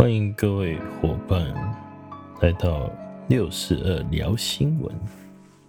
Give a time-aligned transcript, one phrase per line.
[0.00, 1.54] 欢迎各位伙伴
[2.40, 2.90] 来到
[3.28, 4.98] 六四二聊新闻。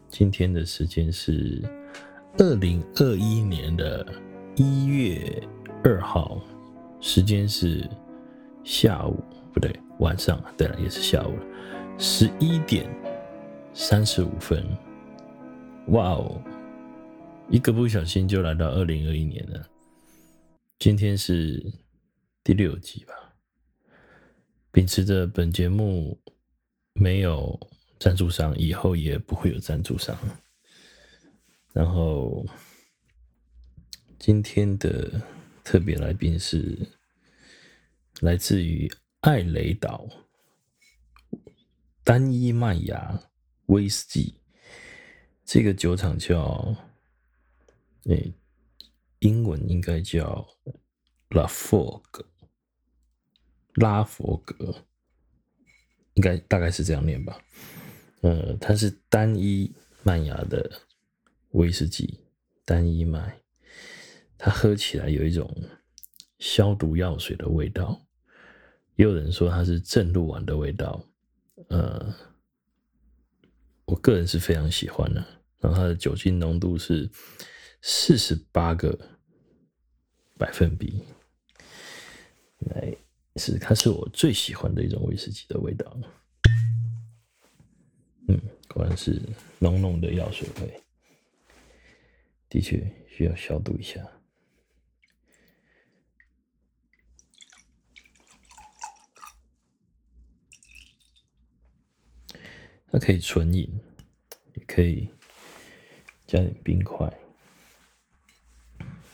[0.07, 1.61] 今天的时间是
[2.37, 4.07] 二零二一年的
[4.55, 5.45] 一月
[5.83, 6.41] 二号，
[7.01, 7.85] 时间是
[8.63, 9.21] 下午，
[9.51, 10.41] 不对，晚上。
[10.55, 11.43] 对了，也是下午了，
[11.97, 12.89] 十一点
[13.73, 14.65] 三十五分。
[15.87, 16.41] 哇哦，
[17.49, 19.61] 一个不小心就来到二零二一年了。
[20.79, 21.61] 今天是
[22.45, 23.13] 第六集吧。
[24.71, 26.17] 秉持着本节目
[26.93, 27.59] 没有
[27.99, 30.17] 赞助商，以后也不会有赞助商。
[31.73, 32.45] 然后
[34.17, 35.21] 今天的
[35.61, 36.87] 特别来宾是
[38.21, 38.89] 来自于
[39.19, 40.07] 艾雷岛
[42.03, 43.21] 单一麦芽
[43.65, 44.35] 威士忌，
[45.43, 46.75] 这个酒厂叫，
[48.05, 48.33] 诶，
[49.19, 50.47] 英文应该叫
[51.29, 52.30] La Fog。
[53.75, 54.83] 拉佛格，
[56.13, 57.39] 应该大概是这样念吧。
[58.21, 59.73] 呃，它是单一
[60.03, 60.69] 麦芽的
[61.51, 62.19] 威士忌，
[62.65, 63.41] 单一麦，
[64.37, 65.49] 它喝起来有一种
[66.39, 68.05] 消毒药水的味道，
[68.95, 71.03] 也有人说它是正露丸的味道。
[71.69, 72.13] 呃，
[73.85, 75.25] 我个人是非常喜欢的。
[75.59, 77.09] 然后它的酒精浓度是
[77.83, 78.97] 四十八个
[80.37, 81.03] 百分比，
[82.59, 82.97] 来。
[83.37, 85.97] 是，它是我最喜欢的一种威士忌的味道。
[88.27, 89.21] 嗯，果然是
[89.59, 90.83] 浓浓的药水味，
[92.49, 94.05] 的确需要消毒一下。
[102.91, 103.79] 它可以纯饮，
[104.53, 105.09] 也可以
[106.27, 107.09] 加点冰块。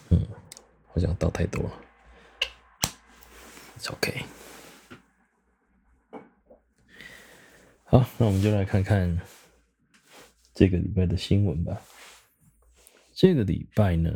[0.10, 0.28] 嗯，
[0.88, 1.87] 好像倒太多了。
[3.90, 4.26] OK，
[7.86, 9.18] 好，那我们就来看看
[10.54, 11.82] 这个礼拜的新闻吧。
[13.14, 14.12] 这个礼拜呢，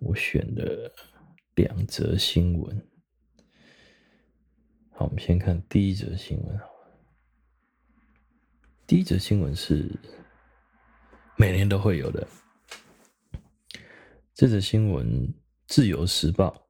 [0.00, 0.94] 我选了
[1.56, 2.88] 两则新闻。
[4.92, 6.60] 好，我们先看第一则新闻。
[8.86, 9.90] 第一则新闻是
[11.36, 12.26] 每年都会有的。
[14.34, 15.28] 这则新闻，
[15.66, 16.68] 《自由时报》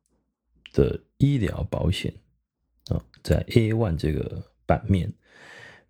[0.76, 2.12] 的医疗保险。
[3.22, 5.12] 在 A1 这个版面，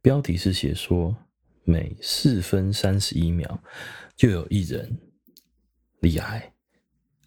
[0.03, 1.17] 标题是写说，
[1.65, 3.63] 每四分三十一秒
[4.17, 4.99] 就有一人
[6.01, 6.53] 罹癌，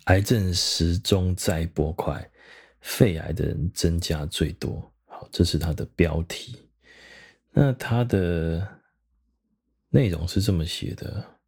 [0.05, 2.29] 癌症时钟在拨快，
[2.81, 4.93] 肺癌的人增加最多。
[5.05, 6.57] 好，这是它的标题。
[7.51, 8.79] 那它的
[9.89, 11.39] 内容是这么写的：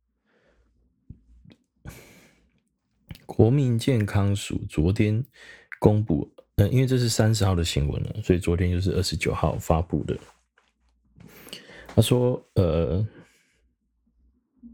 [3.25, 5.25] 国民健康署昨天
[5.79, 6.34] 公布。
[6.57, 10.17] 嗯，因为这是三十号的新闻了，所以昨天就是二十九号发布的。
[11.87, 13.05] 他说，呃，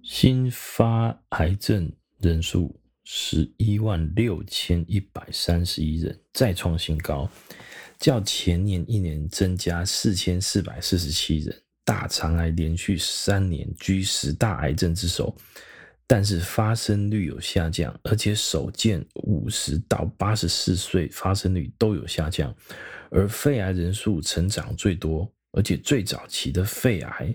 [0.03, 7.27] 新发癌症人数十一万六千一百三十一人，再创新高，
[7.97, 11.63] 较前年一年增加四千四百四十七人。
[11.83, 15.35] 大肠癌连续三年居十大癌症之首。
[16.11, 22.53] 但是发生率有下降，而且首见五十到八十四岁发生率都有下降，
[23.09, 27.33] 而肺癌人数成长最多，而且最早期的肺癌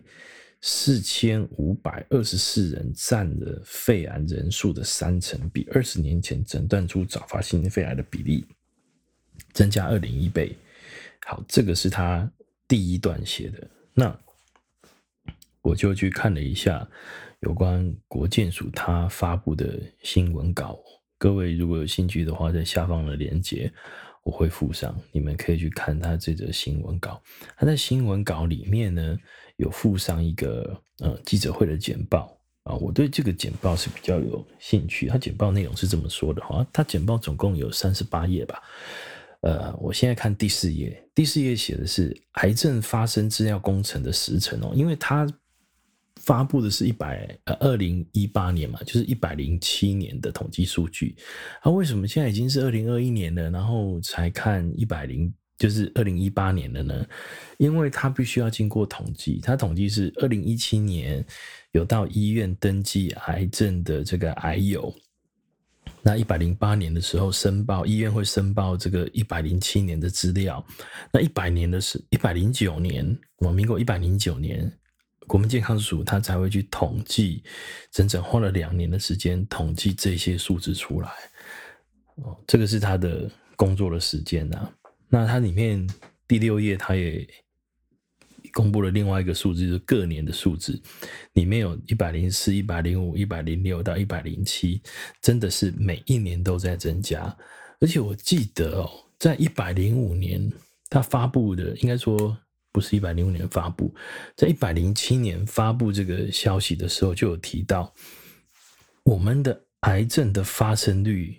[0.61, 8.45] 四千五百二十四人占了肺癌人数的三成，比二十年前诊断出早发性肺癌的比例
[9.55, 10.55] 增加二点一倍。
[11.25, 12.31] 好，这个是他
[12.69, 14.15] 第一段写的，那
[15.63, 16.87] 我就去看了一下。
[17.41, 20.79] 有关国建署他发布的新闻稿，
[21.19, 23.71] 各位如果有兴趣的话，在下方的链接
[24.25, 27.23] 我会附上，你们可以去看他这则新闻稿。
[27.57, 29.17] 他在新闻稿里面呢，
[29.57, 35.07] 有附上一个呃记者会的简报啊，我对这个简报是比较有兴趣。
[35.07, 38.63] 他简报内容是这么说的哈，他简报总共有三十八页吧，
[39.43, 45.27] 呃，我现在看第四页，第四页写的是癌症发生资料工程的时程哦，因为他。
[46.27, 51.15] 发布的是一百呃二零一八年嘛，就是一百零七年的统计数据。
[51.63, 57.07] 啊，为什么现在已经是二零二一年了，然后才看一百零就是二零一八年了呢？
[57.59, 61.25] 因为他必须要经过统计，他统计是二零一七年
[61.71, 64.93] 有到医院登记癌症的这个癌友，
[66.03, 70.67] 那一百零八年的时候申报，医院会申报这个一百零七年的资料，
[71.13, 74.69] 那一百年的是一百零九年，我民国一百零九年。
[75.27, 77.43] 国民健康署他才会去统计，
[77.91, 81.11] 整整花了两年的时间统计这些数字出来。
[82.17, 84.71] 哦，这个是他的工作的时间呐。
[85.09, 85.87] 那它里面
[86.27, 87.27] 第六页他也
[88.53, 90.81] 公布了另外一个数字，就是各年的数字，
[91.34, 94.81] 里面有一百零四、一百零五、一百零六到一百零七，
[95.21, 97.37] 真的是每一年都在增加。
[97.81, 100.51] 而且我记得哦，在一百零五年
[100.89, 102.37] 他发布的，应该说
[102.77, 103.91] 不是一百零五年发布，
[104.37, 107.91] 在一百零七年发布这个消息的时候，就有提到
[109.03, 111.34] 我们的癌症的发生率，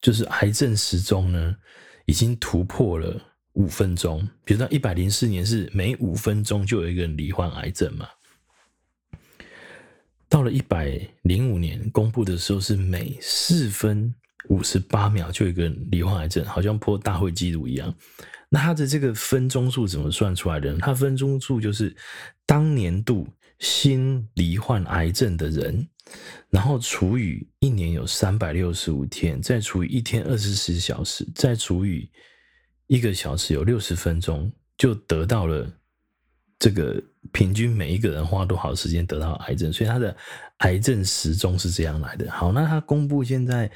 [0.00, 1.56] 就是癌症时钟呢，
[2.06, 3.20] 已经突破了
[3.54, 4.24] 五分钟。
[4.44, 8.08] 比如说一百零四年是每五分钟就有一个人罹患癌症嘛，
[10.28, 14.14] 到了一百零五年公布的时候是每四分。
[14.48, 17.94] 五十八秒就有一个人罹患癌症，好像破大会纪录一样。
[18.54, 20.78] 那它的这个分钟数怎么算出来的呢？
[20.82, 21.96] 它分钟数就是
[22.44, 23.26] 当年度
[23.58, 25.88] 新罹患癌症的人，
[26.50, 32.10] 然后除以一年有三百六十五天，再除以一天二十四小时，再除以
[32.88, 35.66] 一个小时有六十分钟，就得到了
[36.58, 37.02] 这个
[37.32, 39.72] 平均每一个人花多少时间得到癌症。
[39.72, 40.14] 所以它的
[40.58, 42.30] 癌症时钟是这样来的。
[42.30, 43.72] 好，那它公布现在。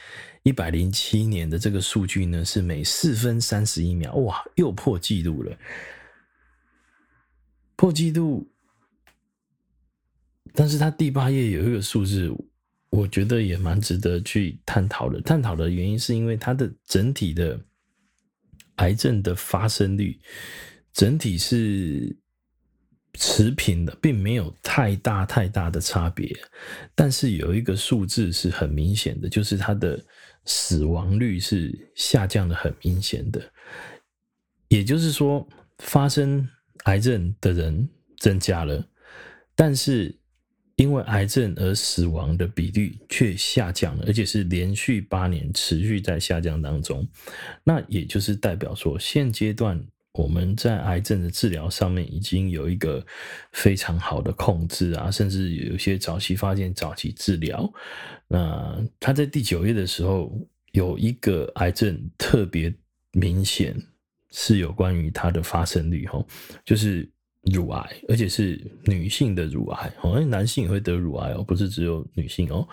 [0.46, 5.58] 一百零七年的这个数据呢，是每四分三十一秒，哇，又破纪录了，
[7.74, 8.48] 破纪录。
[10.54, 12.32] 但是它第八页有一个数字，
[12.90, 15.20] 我觉得也蛮值得去探讨的。
[15.22, 17.60] 探讨的原因是因为它的整体的
[18.76, 20.16] 癌症的发生率，
[20.92, 22.16] 整体是。
[23.18, 26.30] 持平的，并没有太大太大的差别，
[26.94, 29.98] 但是有一个数字是很明显的，就是它的
[30.46, 33.52] 死亡率是下降的很明显的。
[34.68, 35.46] 也就是说，
[35.78, 36.48] 发生
[36.84, 37.88] 癌症的人
[38.18, 38.82] 增加了，
[39.54, 40.18] 但是
[40.76, 47.06] 因为癌症而死亡的比率却下降了，而且是连续八年持续在下降当中。
[47.62, 49.86] 那也就是代表说，现阶段。
[50.16, 53.04] 我们在癌症的治疗上面已经有一个
[53.52, 57.70] 非常好的控制啊，甚至有一些早期发现、早期治疗。
[58.26, 60.32] 那他在第九页的时候
[60.72, 62.74] 有一个癌症特别
[63.12, 63.76] 明显，
[64.30, 66.26] 是有关于它的发生率吼，
[66.64, 67.08] 就是
[67.42, 72.66] 乳癌，而且是女性的乳癌哦，因为男性也会得乳癌哦，不是只有女性哦。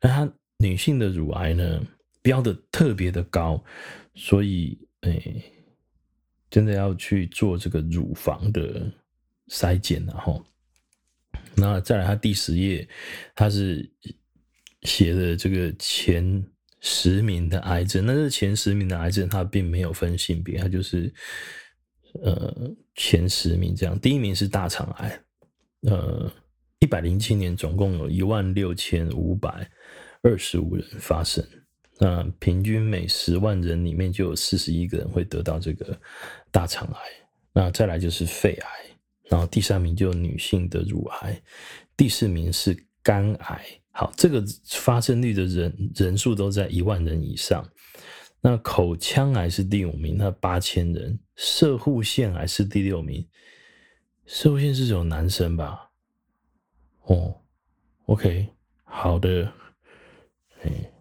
[0.00, 1.82] 那他女性的乳癌呢，
[2.22, 3.62] 标的特别的高，
[4.14, 5.42] 所以诶。
[6.50, 8.92] 真的要去做这个乳房的
[9.48, 10.44] 筛检，然后，
[11.54, 12.88] 那再来，他第十页，
[13.34, 13.88] 他是
[14.82, 16.44] 写的这个前
[16.80, 21.12] 十名的癌症，那这前十名的癌症，他并没有分性别，他就是
[22.22, 25.20] 呃前十名这样，第一名是大肠癌，
[25.82, 26.32] 呃，
[26.80, 29.70] 一百零七年总共有一万六千五百
[30.22, 31.46] 二十五人发生。
[32.02, 36.00] 那平均每十万人里面就有四十一个人会得到这个
[36.50, 37.00] 大肠癌。
[37.52, 38.68] 那再来就是肺癌，
[39.24, 41.42] 然后第三名就女性的乳癌，
[41.96, 43.64] 第四名是肝癌。
[43.92, 47.68] 好，这个发生率的人人数都在一万人以上。
[48.40, 51.18] 那口腔癌是第五名，那八千人。
[51.36, 53.28] 射护腺癌是第六名，
[54.26, 55.90] 摄护腺是这种男生吧？
[57.02, 57.42] 哦
[58.06, 58.48] ，OK，
[58.84, 59.52] 好的，
[60.62, 60.92] 哎。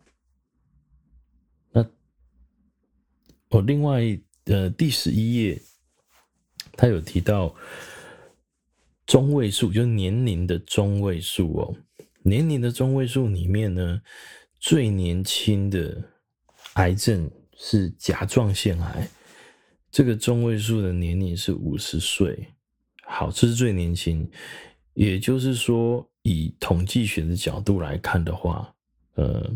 [3.52, 4.02] 哦，另外，
[4.50, 5.62] 呃，第十一页，
[6.74, 7.56] 他有提到
[9.06, 11.76] 中位数，就是年龄的中位数哦。
[12.24, 14.02] 年龄的中位数里面呢，
[14.60, 16.04] 最年轻的
[16.74, 19.08] 癌症是甲状腺癌，
[19.92, 22.48] 这个中位数的年龄是五十岁。
[23.04, 24.28] 好，这是最年轻，
[24.96, 28.74] 也就是说，以统计学的角度来看的话，
[29.14, 29.48] 呃，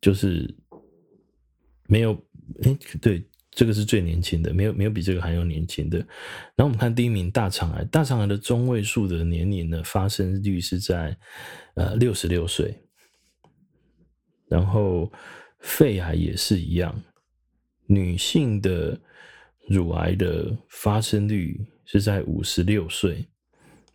[0.00, 0.54] 就是
[1.86, 2.18] 没有。
[2.64, 5.98] 哎，对，这个是最年轻的，没有没有比这个还要年轻的。
[6.56, 11.16] 然后我们看第一名大肠癌，大肠癌的中位数的年龄呢，发生率是在
[11.74, 12.74] 呃六十六岁。
[14.48, 15.12] 然后
[15.60, 17.02] 肺癌也是一样，
[17.86, 18.98] 女性的
[19.68, 23.26] 乳癌的发生率是在五十六岁。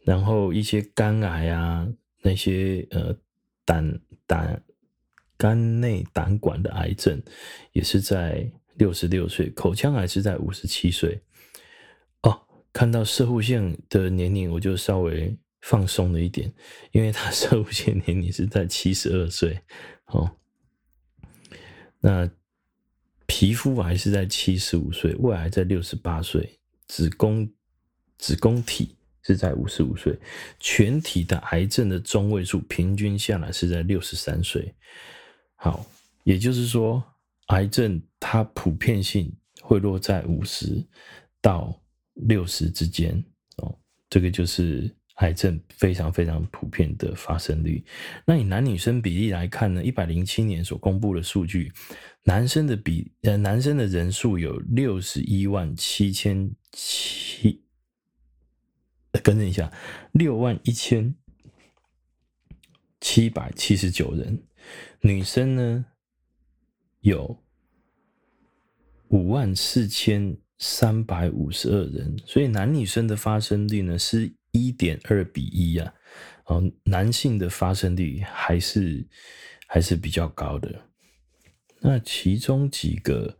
[0.03, 1.87] 然后一些肝癌啊，
[2.21, 3.15] 那些呃
[3.65, 4.63] 胆胆。
[5.39, 7.21] 肝内胆管的癌症
[7.71, 11.19] 也是在六十六岁，口腔癌是在五十七岁。
[12.21, 12.41] 哦，
[12.71, 16.51] 看到摄护腺的年龄，我就稍微放松了一点，
[16.91, 19.59] 因为他 摄护腺年龄是在七十二岁。
[20.05, 20.31] 哦，
[21.99, 22.29] 那
[23.25, 27.51] 皮肤癌是在七十五岁，胃癌在六十八岁，子宫
[28.17, 30.17] 子宫体是在五十五岁，
[30.59, 34.73] 全体的癌症的中位数平均下来是在六十三岁。
[35.55, 35.85] 好，
[36.23, 37.03] 也就是说，
[37.47, 39.31] 癌症它普遍性
[39.61, 40.85] 会落在五十，
[41.41, 41.79] 到
[42.13, 43.23] 六十之间
[43.57, 43.77] 哦，
[44.09, 47.83] 这个就是癌症非常非常普遍的发生率。
[48.25, 51.71] 那以男女生比例来看呢，一百零七年所公布的数据，
[52.23, 57.63] 男生的比呃男生的人数有六十一万七千七，
[59.23, 59.71] 更正一下，
[60.11, 61.15] 六万一千
[62.99, 64.43] 七百七十九人，
[65.01, 65.85] 女生呢
[67.01, 67.43] 有
[69.09, 70.37] 五万四千。
[70.59, 75.93] 三百五十二人，所以男女生的发生率呢是一点二比一啊，
[76.45, 79.07] 哦，男性的发生率还是
[79.67, 80.73] 还是比较高的。
[81.79, 83.37] 那其中几个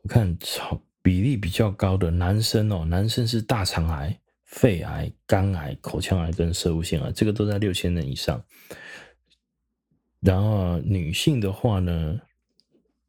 [0.00, 8.42] 我看超比例比较高的男生哦，男生是大肠癌、肺癌、肝癌、口腔癌跟摄护腺癌，这个都在六千人以上。
[10.20, 12.18] 然后女性的话呢，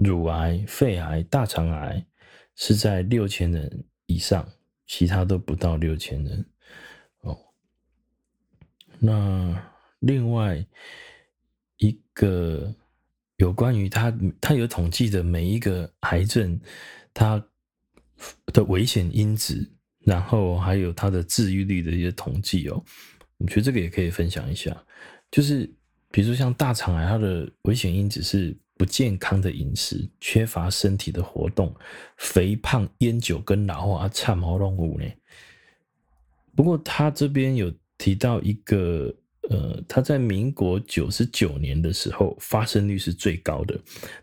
[0.04, 2.06] 乳癌、肺癌、大肠癌。
[2.54, 4.48] 是在六千人以上，
[4.86, 6.46] 其他都不到六千人
[7.22, 7.36] 哦。
[9.00, 9.58] 那
[10.00, 10.64] 另外
[11.78, 12.76] 一个
[13.38, 16.60] 有关于他，他有统计的每一个癌症，
[17.14, 17.44] 它
[18.48, 22.84] 的危险因子，然后还有它的治愈率的一些统计哦。
[23.38, 24.86] 我觉得这个也可以分享一下，
[25.32, 25.66] 就是
[26.12, 28.56] 比如说像大肠癌，它的危险因子是。
[28.82, 31.72] 不健康的饮食，缺乏身体的活动，
[32.18, 35.06] 肥胖、烟酒跟老化，差毛龙五呢。
[36.56, 39.14] 不过他这边有提到一个，
[39.52, 43.80] 呃，他在民国九十九年的时候发生率是最高的，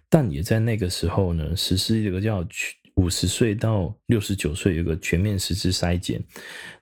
[0.09, 2.45] 但也在那个时候呢，实施一个叫
[2.97, 6.21] 五十岁到六十九岁有个全面实施筛检，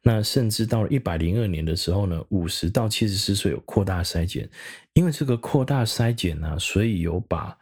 [0.01, 4.49] 那甚至到了一百零二年的时候呢，五十到七十四岁有扩大筛检，
[4.95, 7.55] 因为这个扩大筛检呢，所以有把。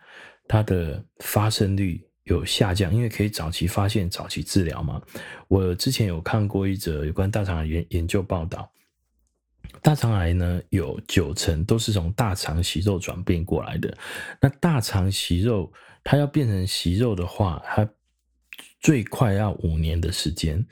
[0.47, 5.01] 它的发生率有下降，因为可以早期发现、早期治疗嘛。
[5.49, 8.71] 我之前有看过一则有关大肠癌研研究报道，
[9.83, 13.95] 大肠癌呢有九成都是从大肠息肉转变过来的。
[14.41, 15.73] 那大肠息肉
[16.03, 17.89] 它要变成息肉的话，它
[18.81, 20.65] 最快要五年的时间。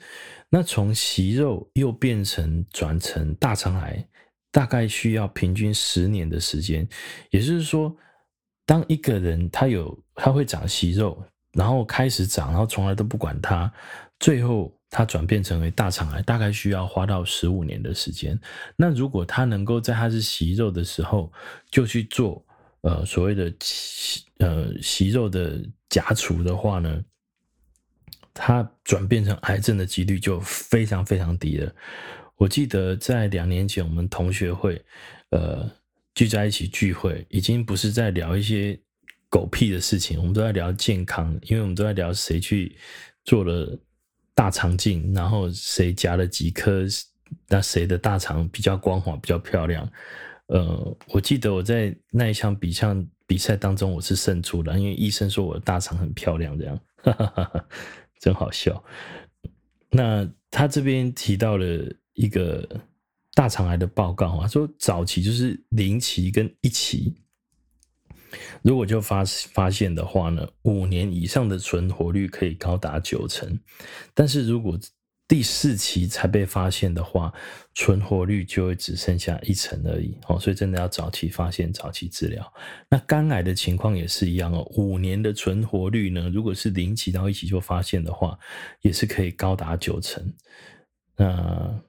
[0.49, 4.07] 那从息肉又变成转成大肠癌，
[4.51, 6.87] 大概需要平均十年的时间。
[7.31, 7.95] 也就是说。
[8.73, 13.71] 当一个人他有他会长息肉，然后开始长，然后从来都不管它，
[14.19, 18.35] 最后他转变成为大肠癌，大概需要花到十五年的时间。
[18.75, 21.31] 那如果他能够在他是息肉的时候
[21.69, 22.43] 就去做
[22.81, 26.99] 呃所谓的息呃息肉的夹除的话呢，
[28.33, 31.71] 他转变成癌症的几率就非常非常低了。
[32.37, 34.83] 我记得在两年前我们同学会
[35.29, 35.69] 呃。
[36.15, 38.79] 聚在一起聚会，已经不是在聊一些
[39.29, 42.77] 狗屁的事情，我们都在聊健康，因为我们都在聊谁去
[43.23, 43.75] 做了
[44.35, 46.85] 大肠镜，然后谁夹了几颗，
[47.47, 49.91] 那谁的大肠比较光滑、比较漂亮。
[50.47, 52.87] 呃，我记得我在那一场比赛
[53.25, 57.65] 比赛当中，我是胜出的，因为医生说我的大肠很漂亮，这样，哈哈哈哈，
[58.19, 58.83] 真好笑。
[59.89, 61.65] 那他这边提到了
[62.13, 62.67] 一个。
[63.33, 67.15] 大肠癌的报告啊，说早期就是零期跟一期，
[68.61, 73.59] 如果就发发现的话呢，五年以上的存活率可以高达九成，
[74.13, 74.79] 但是如果
[75.25, 77.33] 第四期才被发现的话，
[77.73, 80.37] 存活率就会只剩下一成而已哦。
[80.37, 82.53] 所以真的要早期发现、早期治疗。
[82.89, 88.37] 那肝癌的情况也是一样哦，五年的存活率呢，如果是零期到一期就发现的话，
[88.81, 90.23] 也是可以高达九成。
[91.15, 91.81] 那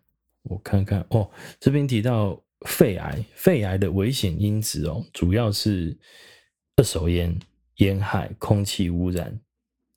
[0.44, 5.96] 我看看哦，这边提到肺癌，肺癌的危险因子哦，主要是
[6.76, 7.34] 二手烟、
[7.76, 9.40] 烟害、空气污染、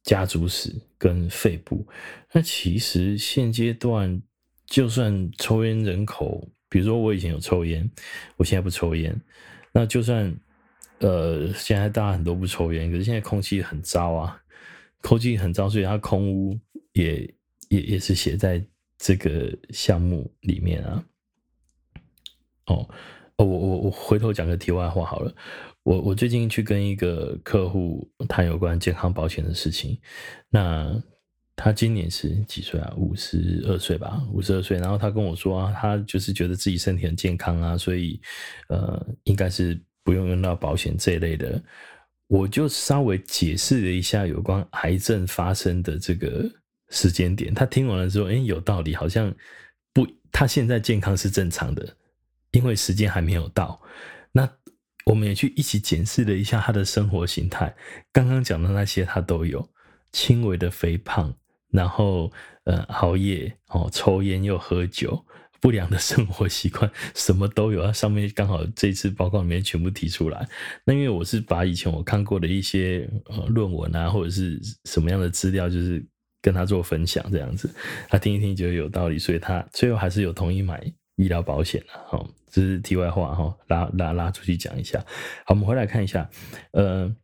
[0.04, 1.86] 家族史跟肺部。
[2.32, 4.22] 那其实现阶段，
[4.66, 7.89] 就算抽烟人口，比如说我以前有抽烟，
[8.38, 9.20] 我现在不抽烟，
[9.74, 10.34] 那就算
[11.00, 14.42] 呃，现在大家很多不抽烟，可是现在空气很糟啊，
[15.01, 16.58] 空气很糟，所以它空污
[16.94, 17.34] 也
[17.68, 18.66] 也也是写在。
[18.98, 21.06] 这个项目里面啊，
[22.66, 22.89] 哦，
[23.38, 25.34] 哦，我我我回头讲个题外话好了。
[25.84, 29.98] 我我最近去跟一个客户谈有关健康保险的事情。
[30.50, 31.01] 那
[31.56, 32.94] 他今年是几岁啊？
[32.98, 34.77] 五十二岁吧，五十二岁。
[34.80, 38.20] 然后他跟我说啊，他就是觉得自己身体很健康啊，所以
[38.68, 41.63] 呃，应该是不用用到保险这一类的。
[42.27, 46.51] 我就稍微解释了一下有关癌症发生的这个。
[46.89, 49.34] 时间点，他听完了之后，哎，有道理，好像
[49.94, 51.98] 不，他现在健康是正常的，
[52.51, 53.82] 因为时间还没有到。
[54.32, 54.50] 那
[55.06, 57.75] 我们也去一起检视了一下他的生活形态，
[58.12, 59.70] 刚刚讲的那些他都有，
[60.12, 61.34] 轻微的肥胖，
[61.72, 62.32] 然后
[62.65, 65.25] 呃熬夜哦，抽烟又喝酒，
[65.60, 67.82] 不良的生活习惯，什么都有。
[67.84, 70.48] 它上面刚好这次报告里面全部提出来。
[70.84, 76.06] 那因为我是把以前我看过的一些呃论文啊，或者是什么样的资料，就是
[76.41, 77.70] 跟他做分享这样子，
[78.10, 80.84] 他听一听觉得有道理，所以他最后还是有同意买
[81.15, 81.94] 医疗保险的。
[82.08, 85.00] 好，这是题外话哈，拉拉拉出去讲一下。
[85.46, 86.29] 好，我们回来看一下，
[86.72, 87.15] 呃。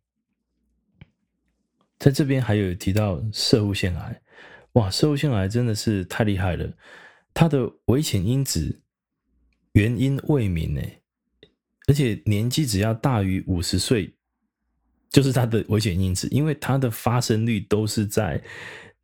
[2.00, 4.22] 在这边还有提到摄护腺癌，
[4.74, 6.70] 哇，摄护腺癌真的是太厉害了，
[7.34, 8.82] 它的危险因子
[9.72, 10.82] 原因未明呢，
[11.88, 14.14] 而且年纪只要大于五十岁，
[15.12, 18.44] 就是它的危险因子，因为它的发生率都是在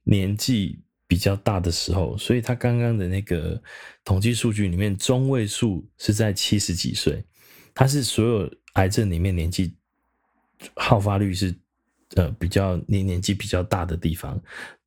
[0.10, 3.62] 年纪比较大的时候，所以他刚刚的那个
[4.04, 7.24] 统计数据里面中位数是在七十几岁，
[7.74, 9.76] 它是所有癌症里面年纪
[10.76, 11.56] 好发率是。
[12.16, 14.42] 呃，比较年年纪比较大的地方，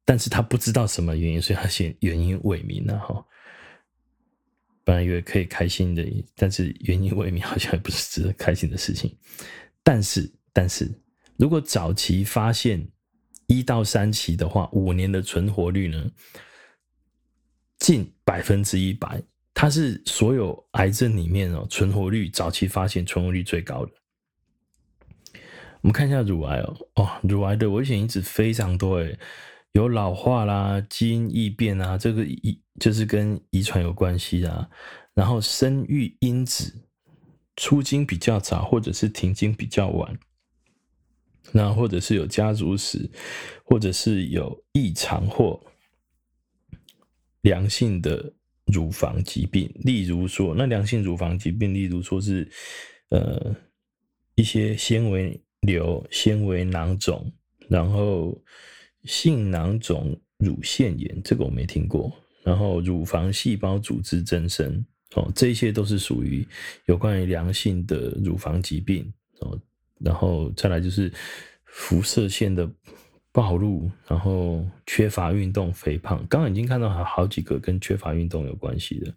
[0.04, 3.24] 但是他不知道什么原因，所以他写原因未明了哈。
[4.82, 9.16] 本来以为可以开心的，但是原因未明好像也不是值得开心的事情。
[9.84, 10.92] 但是，但是
[11.36, 12.84] 如果早期发现
[13.52, 16.10] 一到三期的话，五年的存活率呢，
[17.78, 23.92] 近百分之一百，它是所有癌症里面哦，存活率早期发现存活率最高的。
[25.82, 29.18] 我们看一下乳癌哦，哦，乳癌的危险因子非常多诶，
[29.72, 34.70] 有老化啦、基因异变啊，这个遗就是跟遗传有关系啊。
[35.14, 36.86] 然后生育因子
[37.56, 40.18] 出经比较早，或者是停经比较晚，
[41.50, 43.10] 那或者是有家族史，
[43.64, 45.60] 或者是有异常或
[47.40, 48.32] 良性的
[48.66, 52.48] 乳房疾病，例如说，那良性乳房疾病，例如说是
[53.08, 53.56] 呃
[54.34, 55.42] 一些纤维。
[55.62, 57.32] 瘤、纤维囊肿，
[57.68, 58.36] 然后
[59.04, 62.12] 性囊肿、乳腺炎，这个我没听过。
[62.42, 64.84] 然后乳房细胞组织增生，
[65.14, 66.44] 哦，这些都是属于
[66.86, 69.56] 有关于良性的乳房疾病哦。
[70.04, 71.12] 然后再来就是
[71.64, 72.70] 辐射线的
[73.32, 76.18] 暴露，然后缺乏运动、肥胖。
[76.28, 79.14] 刚刚已经看到好好几个跟缺乏运动有关系的。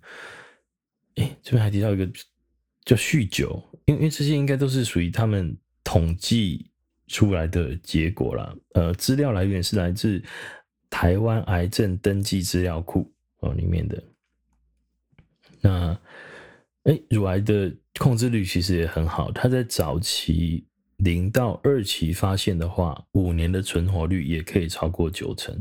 [1.15, 2.06] 哎，这边还提到一个
[2.86, 5.58] 叫酗酒，因为因为这些应该都是属于他们。
[5.88, 6.71] 统计
[7.06, 10.19] 出来的结果啦，呃，资料来源是来自
[10.89, 14.04] 台湾癌症登记资料库哦里面的。
[15.62, 15.95] 那，
[16.86, 20.65] 哎，乳癌的控制率其实也很好，它在早期
[20.98, 25.54] 零到二期发现的话，五年的存活率也可以超过九成，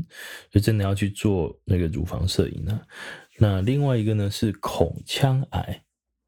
[0.51, 2.81] 所以真的要去做那个乳房摄影啊。
[3.37, 5.81] 那另外一个呢是口腔癌。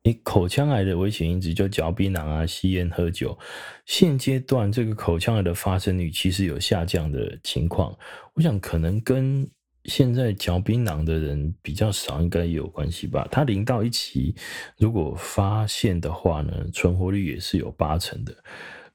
[0.04, 3.38] 你口腔癌的危险因子就嚼槟榔啊、吸烟、喝酒。
[3.86, 7.93] 现阶段这个口腔癌的发生率其实有下降的情况，
[8.34, 9.46] 我想可能跟
[9.84, 13.28] 现在嚼槟榔的人比较少，应该也有关系吧。
[13.30, 14.34] 它零到一期
[14.78, 18.34] 如果发现的话呢，存活率也是有八成的。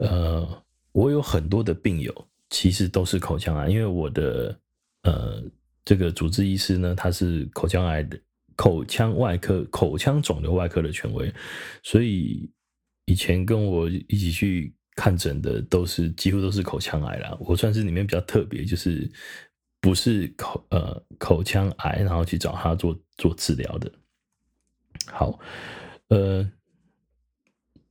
[0.03, 4.59] 呃，我有很多的病友其实都是口腔癌，因为我的
[5.03, 5.43] 呃
[5.85, 8.19] 这个主治医师呢，他是口腔癌的。
[8.55, 11.33] 口腔外科、口腔肿瘤外科的权威，
[11.83, 12.49] 所以
[13.07, 17.35] 以前跟我一起去看诊的都是几乎都是口腔癌啦。
[17.41, 19.11] 我算是里面比较特别，就是
[19.81, 23.91] 不是口呃口腔癌，然后去找他做做治疗的。
[25.07, 25.41] 好，
[26.09, 26.49] 呃，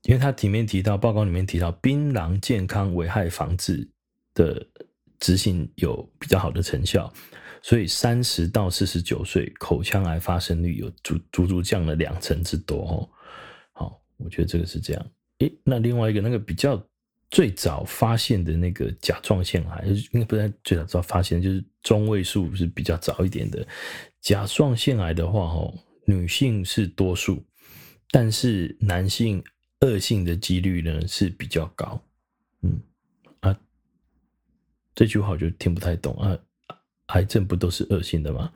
[0.04, 3.88] 因为他里面提到报告里面提到槟榔健康危害防治
[4.34, 4.66] 的
[5.20, 7.12] 执行有比较好的成效。
[7.64, 13.10] 所以三十到四十九岁口腔癌发生率有足足足降了两成之多哦。
[13.74, 15.08] 好，我觉得这个是这样。
[15.40, 16.84] 诶，那另外一个那个比较
[17.30, 23.64] 最早发现的那个甲状腺癌，应该不是最早早发现，就是中位数是比较早一点的。
[24.22, 25.72] 甲状腺癌的话，哦，
[26.06, 27.46] 女性是多数，
[28.10, 29.44] 但是男性
[29.82, 32.02] 恶性的几率呢是比较高。
[32.62, 32.80] 嗯
[33.42, 33.60] 啊，
[34.96, 36.38] 这句话我就听不太懂啊。
[37.08, 38.54] 癌症不都是恶性的吗？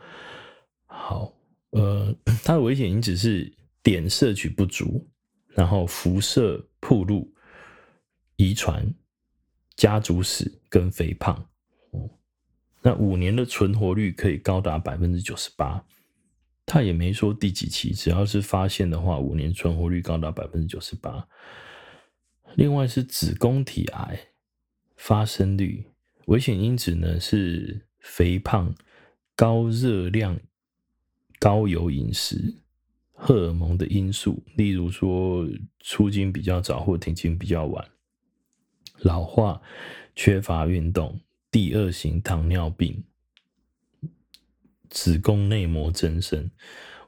[0.85, 1.33] 好，
[1.71, 3.51] 呃， 它的危险因子是
[3.83, 5.05] 碘摄取不足，
[5.49, 7.29] 然后辐射暴露、
[8.38, 8.93] 遗传、
[9.75, 11.49] 家族史跟肥胖。
[11.91, 12.09] 哦，
[12.81, 15.85] 那五年的存活率可以高达百分之九十八。
[16.65, 21.28] 他也没说第几期，只要是发现的话，五年存活率高达百分之九十八。
[22.56, 24.19] 另外是子宫体癌
[24.95, 25.86] 发生率，
[26.25, 27.84] 危险因子呢是。
[28.08, 28.75] 肥胖、
[29.36, 30.39] 高热量、
[31.39, 32.54] 高油饮食、
[33.13, 35.49] 荷尔蒙的因素，例如说
[35.80, 37.84] 出经比较早或停经比较晚、
[38.99, 39.60] 老化、
[40.15, 43.04] 缺乏运动、第二型糖尿病，
[44.95, 46.49] 子宫内膜增生。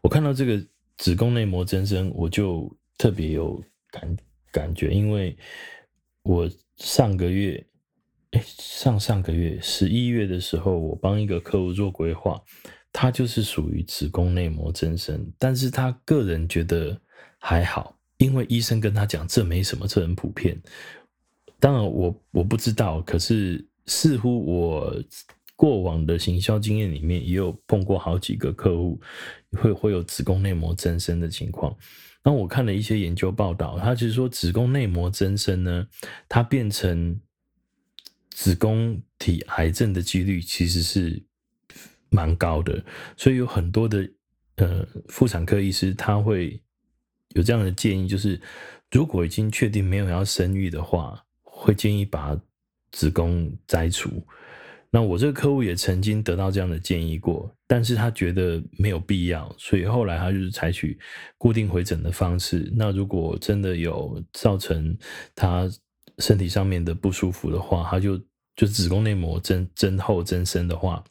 [0.01, 0.61] 我看到这个
[0.97, 4.17] 子宫内膜增生，我就特别有感
[4.51, 5.37] 感觉，因为
[6.23, 7.65] 我上个月，
[8.31, 12.41] 哎，上上个月十一月的时候，我帮一个客户做规划，
[12.91, 16.99] 他就是属于子宫内膜增生，但是他个人觉得
[17.37, 20.61] 还好，因为医生跟他讲这没什么，这很普遍。
[21.57, 24.93] 当然我我不知道，可是似乎我
[25.57, 29.01] 过往的行销经验里面也有碰过好几个客户
[29.53, 31.75] 会会有子宫内膜增生的情况。
[32.23, 35.87] 那我看了一些研究报道，他其实说子宫内膜增生呢，
[36.29, 37.19] 它变成
[38.29, 41.23] 子宫体癌症的几率其实是
[42.09, 42.83] 蛮高的，
[43.15, 44.07] 所以有很多的
[44.57, 46.61] 呃妇产科医师他会
[47.29, 48.39] 有这样的建议，就是
[48.91, 52.39] 如果已经确定没有要生育的话，会建议把
[52.91, 54.23] 子宫摘除。
[54.89, 60.97] 那我这个客户也曾经得到这样的建议过，但是他觉得没有必要，所以后来他就是采取
[61.37, 62.71] 固定回诊的方式。
[62.75, 64.97] 那如果真的有造成
[65.35, 65.69] 他
[66.19, 68.17] 身体上面的不舒服的话，他就
[68.55, 71.03] 就子宫内膜增增厚增生的话，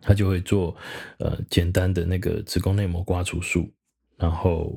[0.00, 0.76] 他就会做
[1.18, 3.68] 呃简单的那个子宫内膜刮除术，
[4.16, 4.72] 然后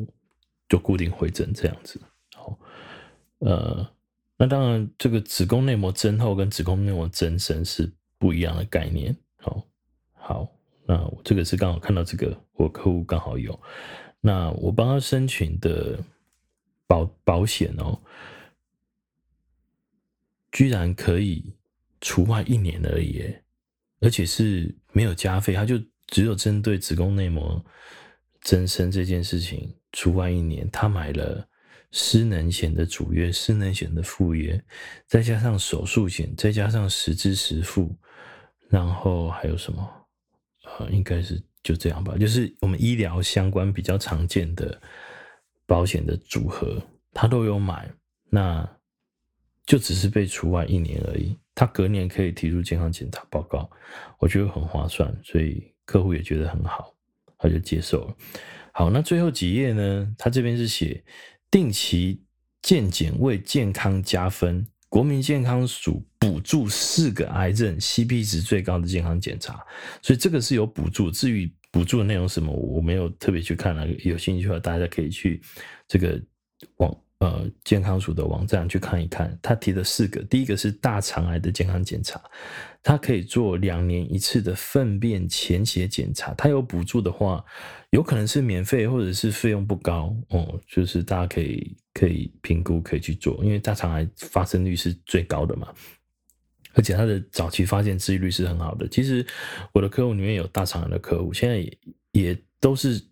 [0.70, 2.00] 就固定回诊这样子。
[2.34, 2.58] 好，
[3.40, 3.86] 呃，
[4.40, 9.16] 那当然这个子宫内膜增厚跟子宫内膜增生是不一样的概念。
[9.38, 9.64] 好，
[10.14, 10.50] 好，
[10.88, 13.60] 那我这个是刚好看到这个，我客户刚好有，
[14.22, 16.00] 那我帮他申请的
[16.88, 18.00] 保保险哦，
[20.52, 21.54] 居然可以。
[22.02, 23.22] 除外一年而已，
[24.00, 27.62] 而且是没有加费，他就只有针对子宫内膜
[28.40, 30.72] 增生这件事情除外一年。
[30.72, 31.46] 他买了
[31.92, 34.64] 失能险的主约、失能险的副约，
[35.08, 37.96] 再加上手术险，再加上实支实付，
[38.70, 39.88] 然后还有什么？
[40.78, 42.16] 呃，应该是就这样吧。
[42.18, 44.80] 就是我们医疗相关比较常见的
[45.66, 46.82] 保险的组合，
[47.14, 47.92] 他都有买，
[48.30, 48.70] 那
[49.66, 51.36] 就只是被除外一年而已。
[51.56, 53.70] 他隔年可以提出健康检查报告，
[54.20, 56.94] 我觉得很划算，所以客户也觉得很好，
[57.38, 58.16] 他就接受了。
[58.72, 60.16] 好，那最后几页呢？
[60.18, 61.04] 他这边是写
[61.52, 62.24] 定期
[62.62, 69.66] 健检为健康加分，国民健康署补助四个癌症 CP 值最高的健康检查，
[70.02, 71.10] 所以这个是有补助。
[71.10, 73.88] 至于补助的内容什么，我没有特别去看了。
[74.04, 75.42] 有兴趣的话，大家可以去
[75.88, 76.22] 这个
[76.78, 76.96] 网。
[77.20, 82.22] 呃，健康署的网站去看一看，他提了四个，第一个是大肠癌的健康检查，
[82.82, 87.44] 他可以做两年一次的粪便潜血检查，他有补助的话，
[87.90, 95.68] 有可能是免费或者是费用不高哦，就是大家可以可以评估可以去做，因为大肠癌发生率是最高的嘛，
[96.74, 98.88] 而且它的早期发现治愈率是很好的。
[98.88, 99.28] 其实
[99.74, 101.78] 我的客户里面有大肠癌的客户，现在也
[102.14, 103.09] 也都是。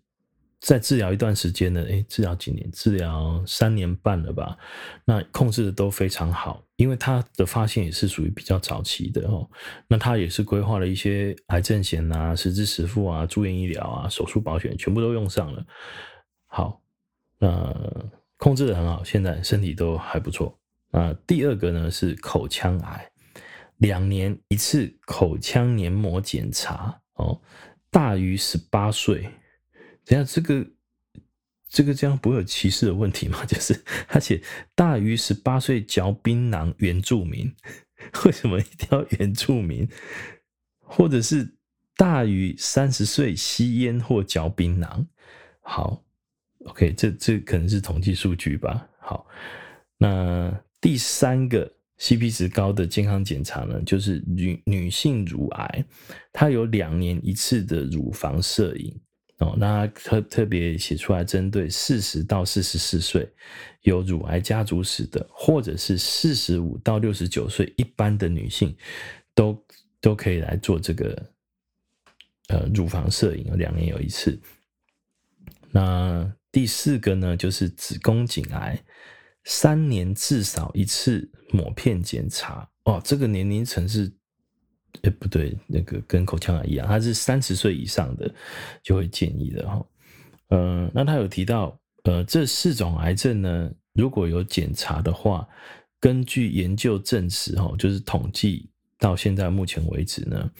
[0.60, 2.68] 在治疗一段时间呢，诶，治疗几年？
[2.72, 4.58] 治疗三年半了吧？
[5.04, 9.48] 那控制的都非常好，因为他的发现也是属于比较早期的哦。
[9.86, 15.64] 那他也是规划了一些癌症险啊、实支实付啊、住院医疗啊、手术保险，全部都用上了。
[16.46, 16.82] 好，
[17.38, 17.72] 那
[18.36, 20.58] 控制的很好，现在身体都还不错。
[20.90, 23.08] 那第二个呢是口腔癌，
[23.76, 27.40] 两年一次口腔黏膜检查哦，
[27.92, 29.30] 大于十八岁。
[30.08, 30.66] 等下，这个
[31.68, 33.44] 这个这样不会有歧视的问题吗？
[33.46, 34.42] 就是他写
[34.74, 37.54] 大于十八岁嚼槟榔原住民，
[38.24, 39.86] 为什么一定要原住民？
[40.80, 41.56] 或者是
[41.94, 45.04] 大于三十岁吸烟或嚼槟榔？
[45.60, 46.02] 好
[46.64, 48.88] ，OK，这这可能是统计数据吧。
[48.98, 49.26] 好，
[49.98, 55.84] 那第三个 CP 值高的健康检查呢，就是女女性乳癌，
[56.32, 58.98] 它有两年一次的乳房摄影。
[59.38, 63.28] 哦，那特特别写出来，针对四十到四十四岁
[63.82, 68.76] 有乳癌家族史的，或者是四十五到六十九岁一般的女性，
[69.36, 69.64] 都
[70.00, 71.30] 都可以来做这个
[72.48, 74.40] 呃乳房摄影，两年有一次。
[75.70, 78.82] 那第四个呢，就是子宫颈癌，
[79.44, 82.68] 三年至少一次抹片检查。
[82.82, 84.17] 哦，这个年龄层是。
[85.02, 88.32] 哎，不对，那个跟口腔癌一样，他是三十岁以上的
[88.82, 89.86] 就会建议的哈。
[90.50, 95.46] 嗯，那他有提到，呃，这四种癌症呢，如果有检查的话，
[96.00, 100.50] 根据研究证实，哈，就是统计到现在目前为止呢，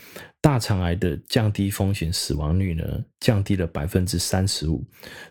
[0.41, 2.85] 大肠癌的降低风险死亡率呢，
[3.21, 4.85] 降低了百分之三十五。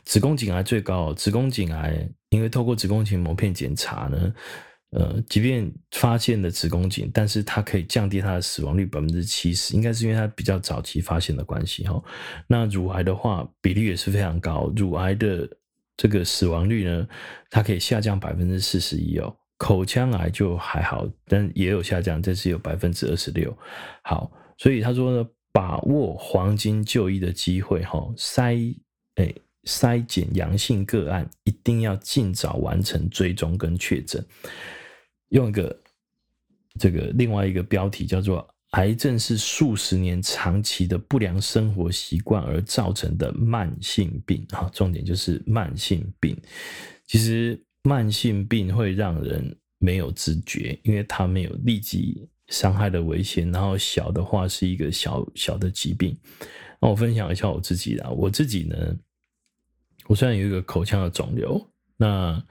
[0.04, 4.34] 子宫颈癌最高，子宫颈癌因为透过子宫颈膜片检查呢。
[4.98, 12.04] 呃，即便发现了子宫颈，但是它可以降低它的死亡率百分之七十，应该是因为它比较早期发现的关系哈。
[12.48, 15.48] 那乳癌的话，比例也是非常高，乳癌的
[15.96, 17.08] 这个死亡率呢，
[17.52, 19.36] 它可以下降百分之四十一哦。
[19.60, 23.56] 口腔癌就还好，但也有下降，这是有百分之二十六。
[24.02, 28.76] 好，所以他说呢，把握黄金就医的机会哈，筛
[29.18, 34.26] 诶筛检阳性个案，一定要尽早完成追踪跟确诊。
[35.30, 35.78] 用一个
[36.80, 46.38] 这个另外一个标题叫做“癌症是数十年长期的不良生活习惯而造成的慢性病”啊，重点就是慢性病。
[47.06, 56.16] 其实慢性病会让人没有知觉，因为它没有立即伤害的危险，然后小的话是一个小小的疾病。
[56.80, 58.98] 那我分享一下我自己啦，我自己呢，
[60.06, 61.66] 我虽然有一个口腔的肿瘤，
[61.98, 62.42] 那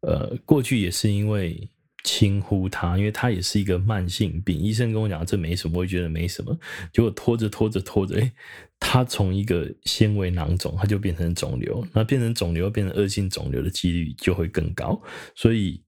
[0.00, 1.68] 呃过去也是因为。
[2.04, 4.56] 轻忽它，因为它也是一个慢性病。
[4.56, 6.56] 医生跟我讲这没什么，我也觉得没什么。
[6.92, 8.30] 结果拖着拖着拖着，诶，
[8.78, 11.82] 它从一个纤维囊肿，它就变成肿瘤。
[11.94, 15.02] 那变成肿瘤，变成恶性肿瘤的几率就会更高。
[15.34, 15.82] 所以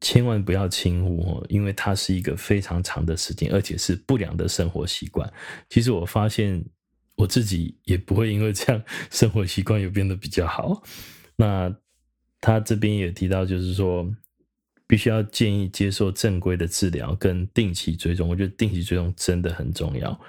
[0.00, 5.32] 千万不要轻忽哦，因为它是一个非常长的时间，而且是不良的生活习惯。
[5.68, 6.64] 其实我发现
[7.14, 10.82] 我自己也不会因为这样生活习惯又变得比较好。
[11.36, 11.72] 那
[12.40, 14.12] 他这边也提到，就是说。
[14.90, 20.20] 必须要建议接受正规的治疗跟定期追踪，我觉得定期追踪真的很重要。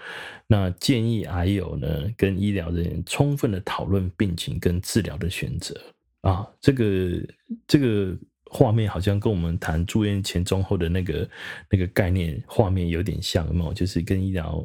[0.46, 5.76] 那建议癌友呢，跟医疗人员充分的讨论病情跟治疗的选择
[6.22, 6.48] 啊。
[6.62, 7.20] 这个
[7.66, 8.16] 这个
[8.52, 11.28] 画面好像跟我们谈住院前、中、后的那个
[11.68, 13.74] 那个概念画面有点像，有没有？
[13.74, 14.64] 就是跟医疗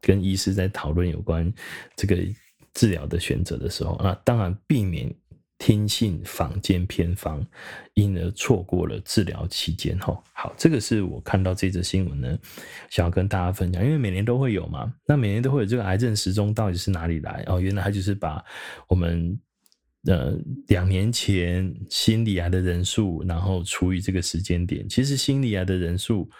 [0.00, 1.52] 跟医师在讨论有关
[1.96, 2.16] 这个
[2.72, 5.14] 治疗的选择的时候，那当然避免。
[5.58, 7.44] 听信坊间偏方，
[7.94, 9.98] 因而错过了治疗期间。
[9.98, 12.38] 哈，好，这个是我看到这则新闻呢，
[12.88, 14.94] 想要跟大家分享，因为每年都会有嘛。
[15.04, 17.42] 那每年都会有这个癌症时钟到底是哪里来？
[17.48, 18.42] 哦，原来它就是把
[18.86, 19.36] 我们
[20.04, 24.88] 呃两年前心理癌的人数，然后除以这个时间点。
[24.88, 26.30] 其实心理癌的人数，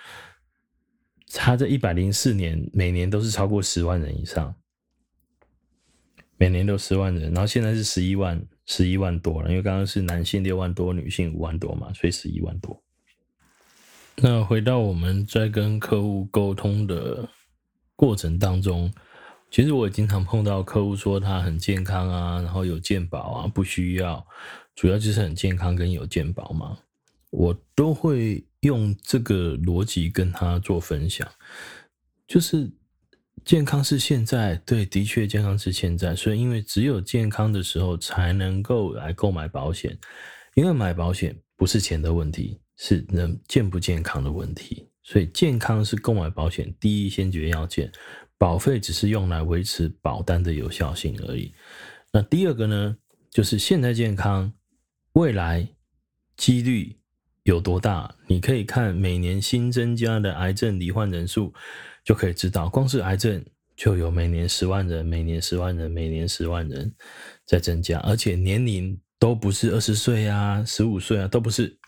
[1.33, 4.54] 它这一百零四年每年都是超过十万人以上，
[6.37, 8.40] 每年都十万人，然后现在是十一万。
[8.70, 12.81] 十一万多了，因为刚刚是男性六万多，女性五万多嘛，所以十一万多。
[14.16, 17.28] 那回到我们在跟客户沟通的
[17.96, 18.92] 过程当中，
[19.50, 24.26] 其实我也经常碰到客户说他很健康啊，然后有健保啊，不需要，
[24.74, 26.76] 主要就是很健康跟有健保嘛，
[27.31, 31.26] 我都会用这个逻辑跟他做分享，
[32.26, 32.70] 就是。
[33.44, 39.96] 健康是现在，对，的确健康是现在，所以因为只有健康的时候才能够来购买保险，
[40.55, 47.90] 因为买保险不是钱的问题，是能健不健康的问题，所以健康是购买保险第一先决要件，
[48.37, 51.53] 保费只是用来维持保单的有效性而已。
[52.12, 52.96] 那第二个呢，
[53.31, 54.53] 就是现在健康，
[55.12, 55.68] 未来
[56.37, 56.96] 几率
[57.48, 58.14] 有多大？
[58.26, 61.52] 你可以看每年新增加的癌症罹患人数。
[62.04, 63.44] 就可以知道，光是癌症
[63.76, 66.90] 就有每年十万人，每年十万人，每年十万人
[67.44, 71.78] 在增加，而且年龄都不是二十岁啊、十五岁啊，都不是，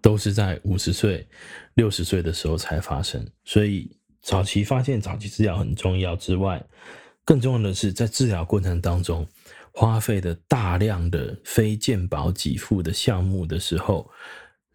[0.00, 1.28] 都是在五十岁、
[1.74, 3.22] 六十岁的时候才发生。
[3.44, 6.64] 所以早期发现、早期治疗很重要之外，
[7.22, 9.26] 更重要的是在治疗过程当中
[9.76, 14.10] 花费的大量的非健保给付的项目的时候，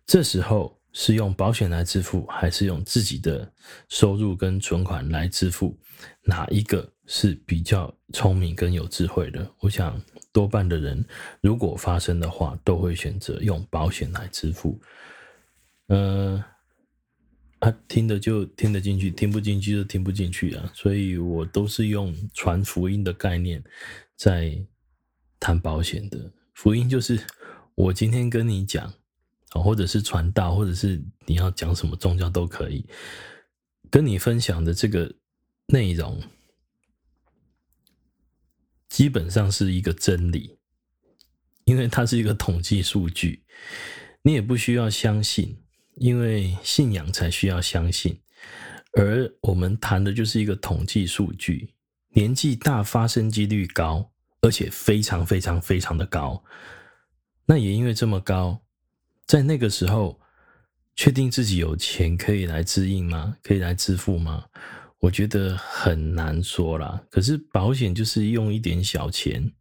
[0.05, 0.79] 这时候。
[0.93, 3.49] 是用保险来支付，还是用自己的
[3.87, 5.73] 收入跟存款来支付？
[6.23, 9.49] 哪一个是比较聪明跟有智慧的？
[9.61, 10.01] 我想
[10.33, 11.05] 多半的人，
[11.39, 14.81] 如果发生的话，都会选择用保险来支付。
[15.87, 16.43] 呃，
[17.59, 20.69] 啊，听得就听得进去，听不进去就听不进去啊。
[20.75, 23.63] 所以我都是用传福音的概念
[24.17, 24.61] 在
[25.41, 26.31] 谈保险的。
[26.53, 27.21] 福音就是
[27.75, 28.93] 我今天跟你讲。
[29.53, 32.87] 或者是传道，或者是你要讲什么宗教都可以，
[33.89, 35.13] 跟你分享的这个
[35.65, 36.23] 内容，
[38.87, 40.57] 基本上是一个真理，
[41.65, 43.43] 因为它是一个统计数据，
[44.21, 45.57] 你也不需要相信，
[45.95, 48.21] 因为信仰才需要相信，
[48.93, 51.73] 而我们谈的就是一个统计数据，
[52.13, 54.10] 年纪大发生几率高，
[54.41, 56.43] 而且非常非常非常的高，
[57.45, 58.61] 那也因为这么高。
[59.25, 60.19] 在那个时候，
[60.95, 63.37] 确定自己有钱可以来支应吗？
[63.43, 64.45] 可以来支付吗？
[64.99, 67.01] 我觉得很难说啦。
[67.09, 69.51] 可是保险就是用一点小钱，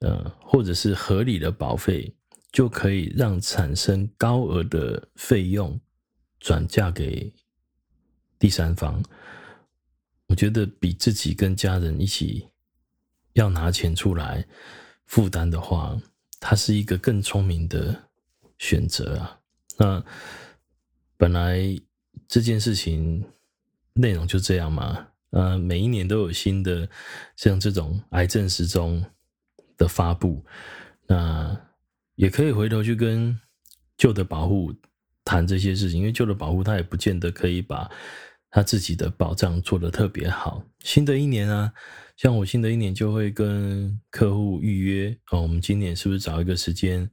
[0.00, 2.14] 呃，或者是合理的保费，
[2.52, 5.80] 就可以让产生高额的费用
[6.38, 7.32] 转嫁给
[8.38, 9.02] 第三方。
[10.28, 12.46] 我觉得比自己跟家人一起
[13.32, 14.46] 要拿钱出来
[15.06, 16.00] 负担的话，
[16.40, 18.08] 它是一个更聪明的
[18.58, 19.40] 选择啊。
[19.78, 20.04] 那
[21.16, 21.60] 本来
[22.26, 23.24] 这件事情
[23.94, 26.88] 内容就这样嘛，呃，每一年都有新的
[27.36, 29.04] 像这种癌症时钟
[29.76, 30.44] 的发布，
[31.06, 31.60] 那
[32.14, 33.38] 也可以回头去跟
[33.96, 34.74] 旧的保护
[35.24, 37.90] 谈这些事情，因为旧的保护他也不见得可以把。
[38.50, 40.64] 他自己的保障做得特别好。
[40.78, 41.70] 新的一年啊，
[42.18, 47.08] 像我新的一年就会跟客户预约哦，我们今年是不是找一个时间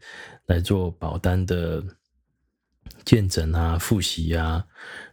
[0.47, 1.81] 来做保单的
[3.05, 4.65] 见诊啊、复习啊？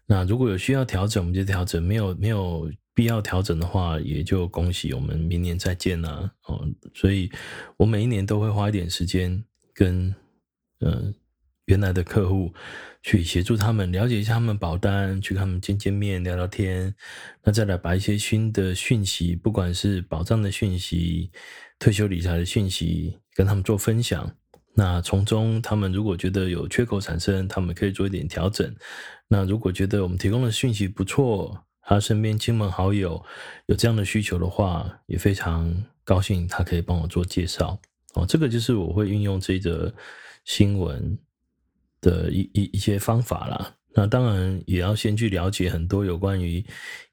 [0.07, 6.33] 那如果有需要调整，我们就调整；没有没有必要调整的话，也就恭喜我们明年再见啊。
[6.47, 7.31] 哦，所以
[7.77, 10.15] 我每一年都会花一点时间跟
[10.81, 11.15] 嗯。
[11.67, 12.53] 原来的客户
[13.03, 16.95] 去协助他们了解一下他们保单，去跟他们见见面聊聊天，
[17.43, 21.31] 那再来把一些新的讯息，不管是保障的讯息、
[21.79, 24.33] 退休理财的讯息，跟他们做分享。
[24.75, 28.75] 那从中他们如果觉得有缺口产生，他们可以做一点调整。
[29.29, 33.23] 那如果觉得我们提供的讯息不错，他身边亲朋好友
[33.67, 37.79] 有这样的需求的话，也非常高兴他可以帮我做介绍。
[38.15, 39.93] 哦，这个就是我会运用这则
[40.45, 41.19] 新闻。
[42.03, 46.63] 的一一一些方法啦，那当然也要先去了解很多有关于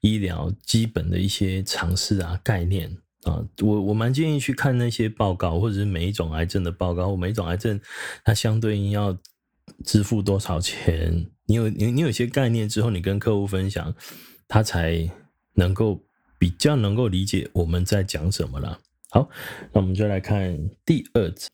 [0.00, 2.90] 医疗基本的一些常识啊、概念
[3.22, 3.40] 啊。
[3.62, 7.80] 我我蛮建议去看那些报告，或者是每一种癌症的报告，或每一种癌症
[8.24, 9.16] 它相对应要
[9.84, 11.26] 支付多少钱。
[11.46, 13.94] 你有你你有些概念之后，你跟客户分享，
[14.48, 15.08] 他才
[15.54, 16.02] 能够
[16.38, 18.78] 比较能够理解我们在讲什么啦。
[19.10, 19.28] 好，
[19.72, 21.48] 那我们就来看第二则。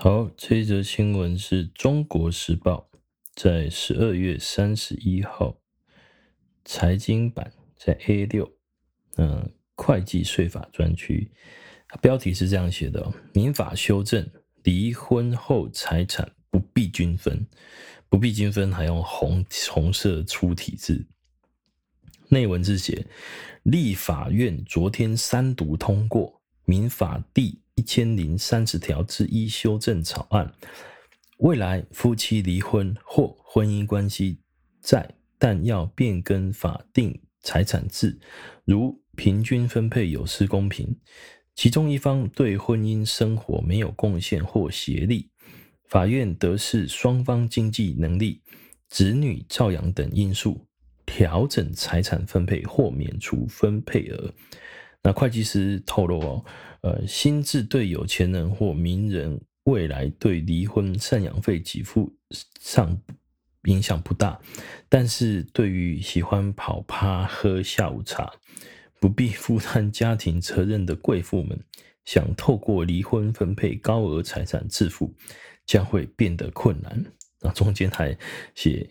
[0.00, 2.88] 好，这一则新闻是中国时报
[3.34, 5.58] 在十二月三十一号
[6.64, 8.48] 财经版在 A 六，
[9.16, 11.32] 嗯，会计税法专区，
[12.00, 14.24] 标题是这样写的：民法修正，
[14.62, 17.44] 离婚后财产不必均分，
[18.08, 21.04] 不必均分还用红红色粗体字，
[22.28, 23.04] 内文字写，
[23.64, 27.60] 立法院昨天三读通过民法第。
[27.78, 30.52] 一千零三十条之一修正草案，
[31.36, 34.40] 未来夫妻离婚或婚姻关系
[34.80, 38.18] 在，但要变更法定财产制，
[38.64, 40.98] 如平均分配有失公平，
[41.54, 45.30] 其中一方对婚姻生活没有贡献或协力，
[45.84, 48.42] 法院得视双方经济能力、
[48.88, 50.66] 子女照养等因素，
[51.06, 54.34] 调整财产分配或免除分配额。
[55.00, 56.44] 那会计师透露哦。
[56.80, 62.14] 呃，新制对有钱人或名人未来对离婚赡养费给付
[62.60, 62.96] 上
[63.64, 64.40] 影响不大，
[64.88, 68.32] 但是对于喜欢跑趴喝下午茶、
[69.00, 71.58] 不必负担家庭责任的贵妇们，
[72.04, 75.12] 想透过离婚分配高额财产致富，
[75.66, 77.04] 将会变得困难。
[77.40, 78.16] 那中间还
[78.54, 78.88] 写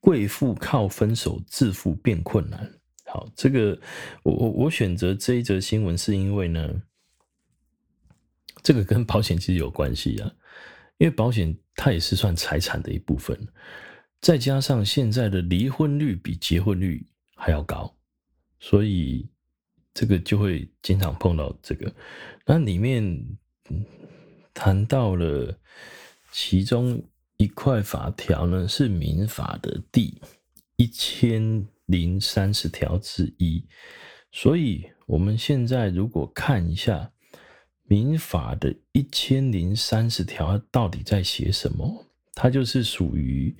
[0.00, 2.72] 贵妇靠分手致富变困难。
[3.04, 3.78] 好，这个
[4.22, 6.82] 我我我选择这一则新闻是因为呢。
[8.66, 10.28] 这个跟保险其实有关系啊，
[10.98, 13.46] 因为保险它也是算财产的一部分，
[14.20, 17.96] 再加上现在的离婚率比结婚率还要高，
[18.58, 19.28] 所以
[19.94, 21.94] 这个就会经常碰到这个。
[22.44, 23.38] 那里面
[24.52, 25.56] 谈到了
[26.32, 27.00] 其中
[27.36, 30.20] 一块法条呢，是民法的第
[30.74, 33.64] 一千零三十条之一，
[34.32, 37.12] 所以我们现在如果看一下。
[37.88, 42.06] 民法的一千零三十条到底在写什么？
[42.34, 43.56] 它就是属于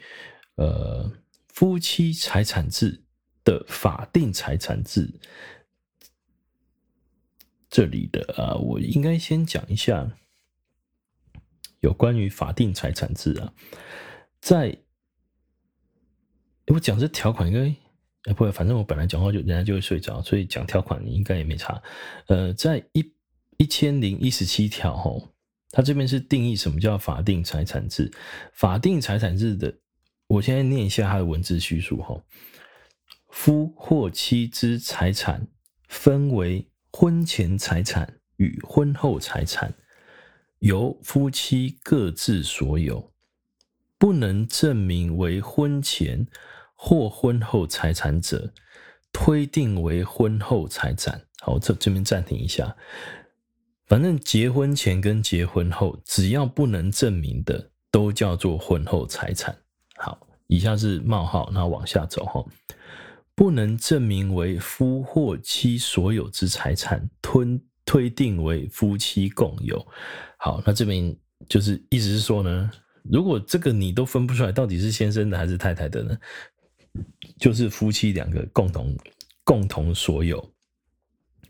[0.57, 1.11] 呃
[1.49, 3.03] 夫妻财产制
[3.45, 5.21] 的法定财产制。
[7.71, 10.11] 这里的啊，我应该先讲一下
[11.81, 13.53] 有关于法定财产制啊，
[14.41, 14.77] 在
[16.67, 17.69] 我讲这条款应该
[18.25, 21.81] 哎不会，反正我本来讲话就人家就会睡着，所以讲条款应该也没差。
[22.27, 23.16] 呃，在一。
[23.59, 25.35] 一千零一十七条，吼，
[25.71, 28.13] 它这边是定义什么叫法定财产制。
[28.53, 29.75] 法定财产制的，
[30.27, 32.23] 我现在念一下它的文字叙述，吼，
[33.29, 35.49] 夫或妻之财产
[35.89, 39.75] 分为婚前财产与婚后财产，
[40.59, 43.13] 由夫妻各自所有，
[43.99, 46.27] 不能证明为婚前
[46.75, 48.53] 或婚后财产者，
[49.13, 51.23] 推定为婚后财产。
[51.41, 52.77] 好，这这边暂停一下。
[53.87, 59.57] 反正结婚前跟结婚后，只要不能证明的，都叫做婚后财产。
[59.97, 60.19] 好，
[60.49, 62.45] 以下是冒号，那往下走哈。
[63.35, 69.87] 不能证明为夫或妻所有之财产，推推定为夫妻共有。
[70.39, 71.17] 好，那这边
[71.49, 72.71] 就是意思是说呢，
[73.05, 76.19] 如果这个你都分不出来，到底是先生的还是太太的呢？
[77.39, 78.97] 就是夫妻两个共同
[79.45, 80.51] 共同所有。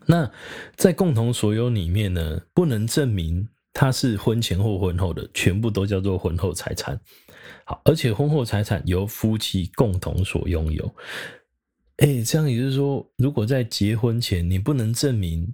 [0.07, 0.31] 那
[0.75, 6.99] 在共同所有里面呢，不能证明他是婚前或婚后的，全部都叫做婚后财产。
[7.65, 10.95] 好，而且婚后财产由夫妻共同所拥有。
[11.97, 15.53] 哎，这样也就是说，如果在结婚前你不能证明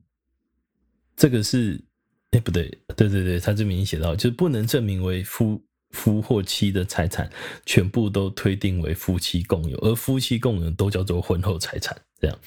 [1.16, 1.84] 这个是，
[2.32, 7.30] 哎，不对，对对对，他这边已经写到，就是不能证明为夫夫或妻的财产，
[7.66, 11.99] 全部都推定为夫妻共有，而夫妻共有都叫做婚后财产。
[12.20, 12.39] 这样，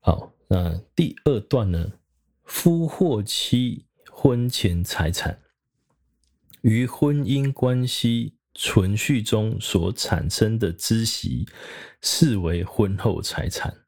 [0.00, 0.32] 好。
[0.52, 1.92] 那第二段呢？
[2.42, 5.40] 夫或妻婚前财产，
[6.62, 11.46] 于婚姻关系存续中所产生的孳息，
[12.02, 13.84] 视为婚后财产。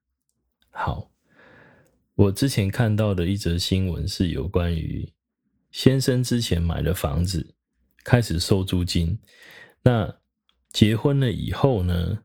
[0.71, 1.11] 好，
[2.15, 5.13] 我之前看到的一则新闻是有关于
[5.73, 7.57] 先生之前买了房子，
[8.05, 9.19] 开始收租金，
[9.83, 10.21] 那
[10.71, 12.23] 结婚了以后呢？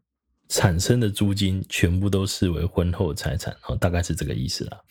[0.49, 4.81] 产生的租金全部都视为婚后财产，哦，大概是这个意思啦。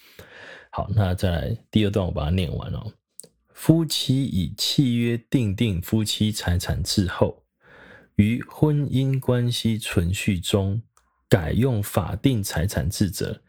[0.70, 2.92] 好，那再来第二段，我把它念完哦。
[3.54, 7.42] 夫妻以契约订定夫妻财产制后，
[8.16, 10.82] 于婚姻关系存续中
[11.28, 13.42] 改用法定财产制者，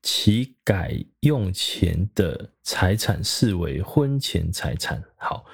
[0.00, 5.04] 其改用前的财产视为婚前财产。
[5.16, 5.44] 好，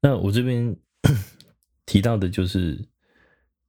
[0.00, 0.76] 那我这边
[1.86, 2.84] 提到的就是，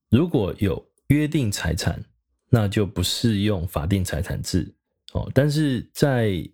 [0.10, 2.04] 如果有约定财产，
[2.50, 4.74] 那就不适用法定财产制
[5.14, 5.30] 哦。
[5.34, 6.50] 但是在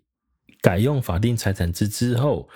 [0.60, 2.48] 改用法定财产制之后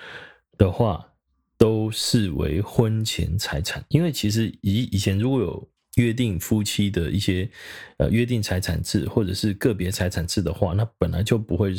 [0.59, 1.15] 的话，
[1.57, 3.83] 都视为婚前财产。
[3.89, 7.51] 因为其实以以前如果有约定夫妻的一些
[7.97, 11.75] 呃约定财产制或者是个别财产制的话，那本来就不会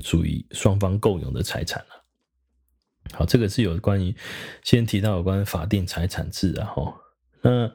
[0.00, 2.04] 属于双方共有的财产了。
[3.12, 4.14] 好，这个是有关于
[4.62, 6.94] 先提到有关法定财产制啊，哈，
[7.42, 7.72] 那。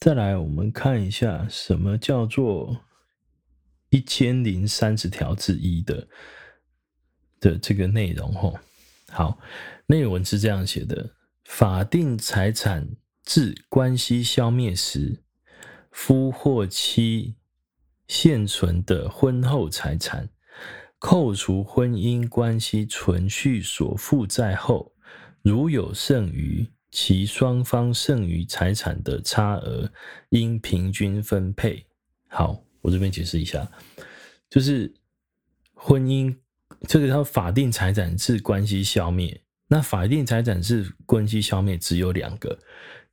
[0.00, 2.84] 再来，我们看一下什么叫做
[3.90, 6.06] 一千零三十条之一的
[7.40, 8.56] 的这个内容吼。
[9.08, 9.40] 好，
[9.86, 12.88] 内文是这样写的：法定财产
[13.24, 15.24] 制关系消灭时，
[15.90, 17.34] 夫或妻
[18.06, 20.28] 现存的婚后财产，
[21.00, 24.94] 扣除婚姻关系存续所负债后，
[25.42, 26.70] 如有剩余。
[26.90, 29.90] 其双方剩余财产的差额
[30.30, 31.86] 应平均分配。
[32.28, 33.70] 好，我这边解释一下，
[34.48, 34.92] 就是
[35.74, 36.34] 婚姻
[36.88, 39.42] 这个叫法定财产制关系消灭。
[39.68, 42.58] 那法定财产制关系消灭只有两个，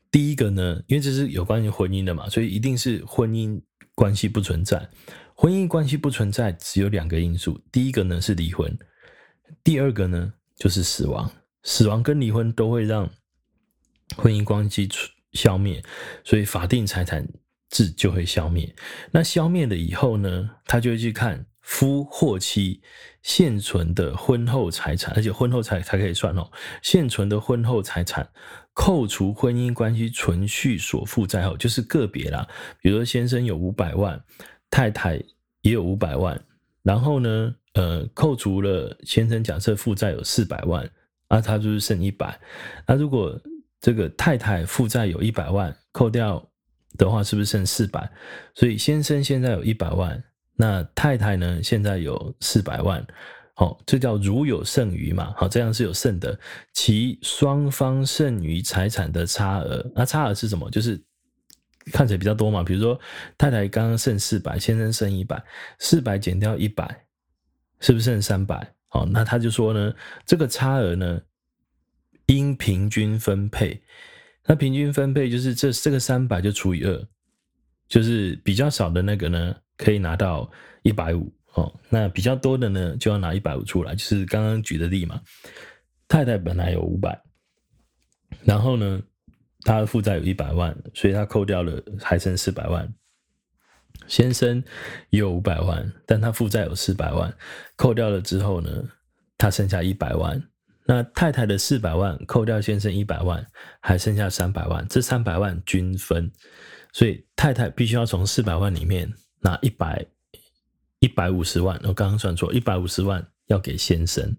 [0.09, 3.61] 第一个呢，因为这是有关于婚姻的嘛，所以一定是婚姻
[3.93, 4.89] 关系不存在。
[5.34, 8.78] 婚姻关系不存在只有两个因素，第一个呢是离婚，
[9.65, 11.30] 第二个呢就是死亡。
[11.63, 13.09] 死亡跟离婚都会让
[14.17, 14.89] 婚姻关系
[15.33, 15.83] 消灭，
[16.23, 17.27] 所以法定财产
[17.69, 18.73] 制就会消灭。
[19.11, 22.81] 那消灭了以后呢，他就会去看夫或妻
[23.23, 26.51] 现存的婚后财产，而且婚后才才可以算哦。
[26.81, 28.29] 现存的婚后财产
[28.73, 32.47] 扣除婚姻关系存续所负债后，就是个别啦。
[32.81, 34.23] 比如说先生有五百万，
[34.69, 35.15] 太太
[35.61, 36.39] 也有五百万，
[36.83, 40.87] 然后呢，呃，扣除了先生假设负债有四百万，
[41.29, 42.39] 啊，他就是剩一百。
[42.87, 43.41] 那如果
[43.86, 46.43] 这个太太负债有一百万，扣掉
[46.97, 48.11] 的话，是不是剩四百？
[48.55, 50.23] 所以先生现在有一百万，
[50.55, 51.61] 那太太呢？
[51.61, 53.05] 现在有四百万，
[53.53, 55.36] 好，这叫如有剩余嘛？
[55.38, 56.36] 好，这样是有剩的，
[56.73, 60.67] 其双方剩余财产的差额，那差额是什么？
[60.71, 60.99] 就是
[61.91, 62.63] 看起来比较多嘛。
[62.63, 62.99] 比如说
[63.38, 65.39] 太太刚刚剩四百，先生剩一百，
[65.77, 67.05] 四百减掉一百，
[67.81, 68.73] 是不是剩三百？
[68.88, 69.93] 好，那他就说呢，
[70.25, 71.21] 这个差额呢？
[72.36, 73.81] 应平均分配，
[74.45, 77.07] 那平均分配就是这这个三百就除以二，
[77.88, 80.49] 就是比较少的那个呢，可以拿到
[80.83, 85.21] 一百五哦，那比较多的呢，就要拿一百五出来，就是刚刚举的例嘛。
[86.07, 87.19] 太太本来有五百，
[88.43, 89.01] 然后呢，
[89.61, 92.93] 他的负债有一百万，所以他扣掉了还剩四百万。
[94.07, 94.63] 先生
[95.09, 97.36] 有五百万，但他负债有四百万，
[97.75, 98.69] 扣掉了之后呢，
[99.36, 100.43] 他剩下一百万。
[100.88, 103.45] 那太太的四百万扣掉先生一百万，
[103.79, 106.31] 还剩下三百万，这三百万均分，
[106.93, 110.05] 所以太太必须要从四百万里面拿一百
[110.99, 114.36] 一百五十万，我刚刚算错，一百五十万要给先生，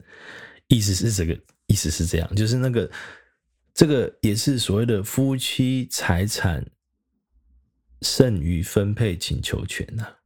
[0.68, 1.36] 意思是这个
[1.66, 2.88] 意思是这样，就是那个
[3.74, 6.64] 这个也是所谓的夫妻财产
[8.02, 10.16] 剩余分配请求权呐、啊。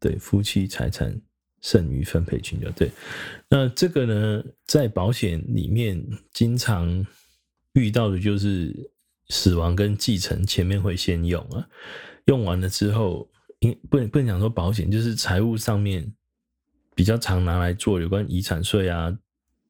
[0.00, 1.20] 对，夫妻财产
[1.60, 2.70] 剩余分配请求。
[2.70, 2.90] 对，
[3.48, 6.02] 那这个呢，在保险里面
[6.32, 7.06] 经常
[7.72, 8.74] 遇到的就是
[9.28, 11.66] 死亡跟继承前面会先用啊，
[12.26, 13.28] 用完了之后，
[13.60, 16.12] 因不能不能讲说保险，就是财务上面
[16.94, 19.16] 比较常拿来做有关遗产税啊，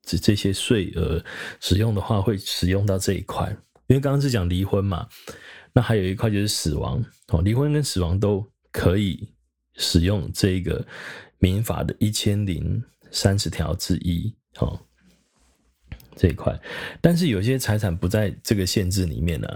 [0.02, 1.22] 这这些税额
[1.60, 3.48] 使用的话，会使用到这一块。
[3.88, 5.08] 因为刚刚是讲离婚嘛，
[5.72, 9.28] 那还有一块就是死亡哦，离婚跟死亡都可以
[9.76, 10.86] 使用这个
[11.38, 14.80] 民法的一千零三十条之一哦，
[16.16, 16.58] 这一块。
[17.00, 19.48] 但是有些财产不在这个限制里面呢、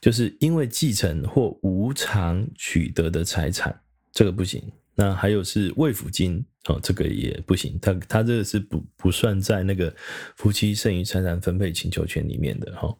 [0.00, 3.80] 就是因为继承或无偿取得的财产，
[4.12, 4.62] 这个不行。
[4.94, 7.78] 那还有是慰抚金哦，这个也不行。
[7.80, 9.92] 他他这个是不不算在那个
[10.36, 12.94] 夫妻剩余财产分配请求权里面的哈。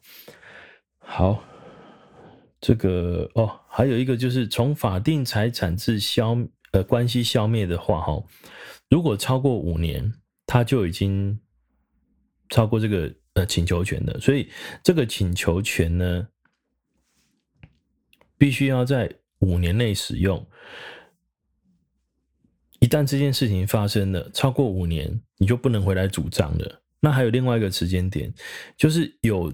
[0.97, 1.43] 好，
[2.59, 6.35] 这个哦，还有一个就是从法定财产制消
[6.73, 8.23] 呃关系消灭的话，哈，
[8.89, 10.13] 如果超过五年，
[10.45, 11.39] 他就已经
[12.49, 14.49] 超过这个呃请求权的，所以
[14.83, 16.27] 这个请求权呢，
[18.37, 19.09] 必须要在
[19.39, 20.45] 五年内使用。
[22.81, 26.81] 一旦这件事情发生了，超过五年，你就不能回来主张了。
[26.99, 28.31] 那还有另外一个时间点，
[28.77, 29.51] 就是有。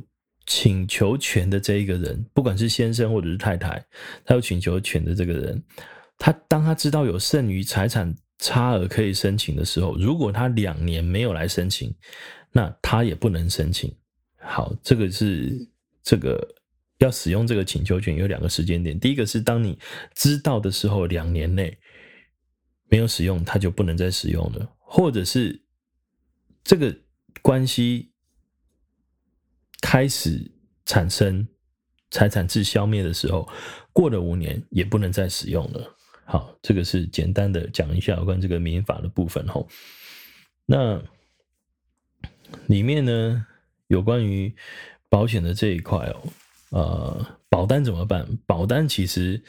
[0.51, 3.85] 请求权的这一个人，不管是先生或者是太太，
[4.25, 5.63] 他有请求权的这个人，
[6.19, 11.91] 他当他知道有剩余财产差额可以申请的时候，如果他两年没有来申请，
[12.51, 13.91] 那他也不能申请。
[14.37, 15.67] 好，这个是
[16.03, 16.55] 这个
[16.99, 19.79] 要使用这个请求权有两个时间点，第一个是当你
[20.13, 21.75] 知道的时候，两年内
[22.89, 25.63] 没有使用，他就不能再使用了，或者是
[26.63, 26.95] 这个
[27.41, 28.11] 关系。
[29.81, 30.51] 开始
[30.85, 31.47] 产生
[32.11, 33.47] 财产制消灭的时候，
[33.93, 35.97] 过了五年也不能再使用了。
[36.31, 39.67] 好，这个是简单的讲一下有关这个民法的部分吼。
[40.67, 41.01] 那
[42.67, 43.47] 里面呢，
[43.87, 44.55] 有关于
[45.09, 46.21] 保险的这一块哦，
[46.69, 48.27] 呃，保单怎么办？
[48.45, 49.41] 保单其实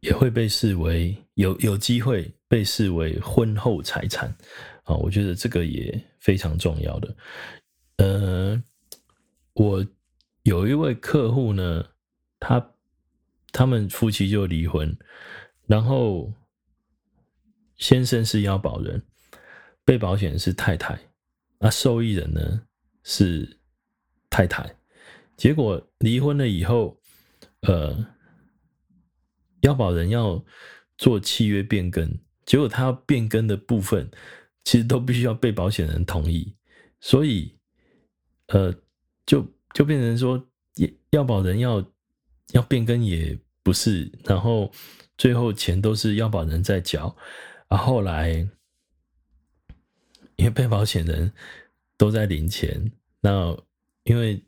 [0.00, 4.28] 也会被视为有有机会被视为婚后财产
[4.84, 7.16] 啊，我觉得这个也非常重要的，
[7.96, 8.62] 呃。
[9.54, 9.84] 我
[10.44, 11.84] 有一位客户呢，
[12.38, 12.64] 他
[13.50, 14.96] 他们夫妻就离婚，
[15.68, 16.32] 然后
[17.76, 19.00] 先生是要保人，
[19.84, 20.98] 被保险是太太，
[21.60, 22.62] 那受益人呢
[23.04, 23.58] 是
[24.28, 24.74] 太太，
[25.36, 27.00] 结果离婚了以后，
[27.60, 28.04] 呃，
[29.60, 30.44] 要保人要
[30.96, 34.10] 做契约变更，结果他要变更的部分，
[34.64, 36.56] 其实都必须要被保险人同意，
[36.98, 37.54] 所以，
[38.48, 38.74] 呃。
[39.28, 40.42] 就就变成说，
[41.10, 41.84] 要保人要
[42.52, 44.72] 要变更也不是，然后
[45.18, 47.14] 最后钱都是要保人在缴，
[47.66, 48.48] 啊，后来
[50.36, 51.30] 因为被保险人
[51.96, 52.90] 都在领钱，
[53.20, 53.54] 那
[54.04, 54.40] 因为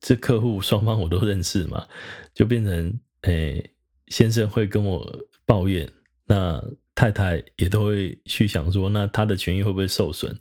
[0.00, 1.88] 这客户双方我都认识嘛，
[2.34, 3.72] 就变成诶、
[4.08, 5.90] 先生会跟我抱怨，
[6.26, 6.62] 那
[6.94, 10.36] 太太也都会去想说，那他的权益会不会受损？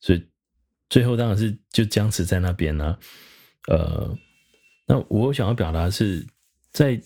[0.00, 0.24] 所以
[0.88, 2.96] 最后当然是就僵持在那边呢、
[3.68, 4.16] 呃，
[4.86, 6.24] 那我想要表达是
[6.70, 7.00] 在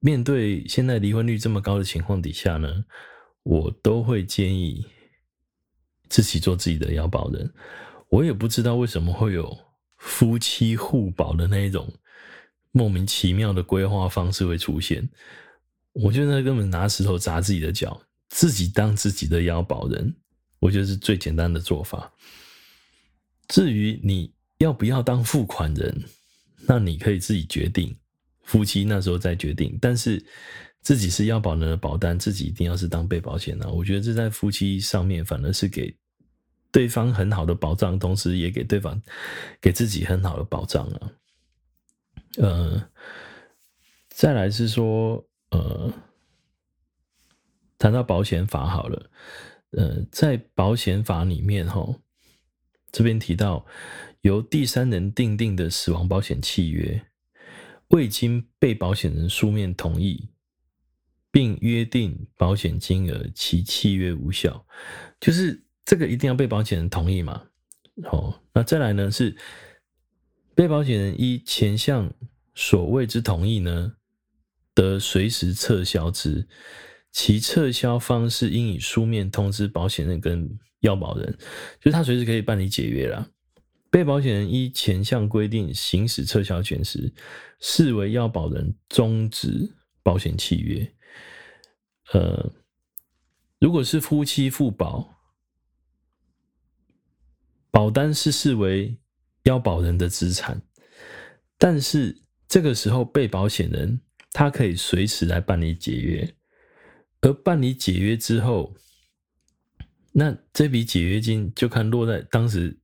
[0.00, 2.84] 面对现在离婚率这么高的情况底下呢，
[3.42, 4.86] 我都会建议
[6.08, 7.52] 自己做自己的要保人。
[8.08, 9.56] 我也不知道为什么会有
[9.98, 11.92] 夫妻互保的那一种
[12.72, 15.08] 莫名其妙的规划方式会出现。
[15.92, 20.14] 我觉得根本拿石头砸自己的脚，自己当自己的要保人，
[20.60, 22.12] 我觉得是最简单的做法。
[23.48, 24.34] 至于你。
[24.60, 26.04] 要不要当付款人？
[26.66, 27.94] 那你可以自己决定，
[28.46, 29.78] 夫妻那时候再决定。
[29.80, 30.24] 但是
[30.80, 33.70] 自己是要保人的保单，自己一定要是当被保险人。
[33.70, 35.94] 我觉得这在夫妻上面反而是给
[36.72, 38.98] 对方很好的保障，同时也给对方
[39.60, 41.12] 给自己很好的保障啊。
[42.38, 42.88] 呃，
[44.08, 45.92] 再来是说，呃，
[47.76, 49.10] 谈到保险法好了，
[49.72, 51.86] 呃，在保险法里面哈，
[52.90, 53.66] 这边提到。
[54.22, 57.00] 由第三人订定的死亡保险契约，
[57.88, 60.28] 未经被保险人书面同意，
[61.30, 64.66] 并约定保险金额，其契约无效。
[65.20, 67.42] 就是这个一定要被保险人同意嘛？
[68.10, 69.36] 哦，那再来呢是
[70.54, 72.12] 被保险人依前项
[72.54, 73.94] 所谓之同意呢，
[74.74, 76.48] 得随时撤销之，
[77.12, 81.32] 其撤销方式应以书面通知保险人跟要保人，
[81.80, 83.30] 就是他随时可以办理解约啦。
[83.88, 87.14] 被保险人依前项规定行使撤销权时，
[87.60, 90.94] 视为要保人终止保险契约。
[92.12, 92.52] 呃，
[93.58, 95.14] 如果是夫妻互保，
[97.70, 98.98] 保单是视为
[99.44, 100.60] 要保人的资产，
[101.56, 104.00] 但是这个时候被保险人
[104.32, 106.34] 他可以随时来办理解约，
[107.20, 108.74] 而办理解约之后，
[110.12, 112.80] 那这笔解约金就看落在当时。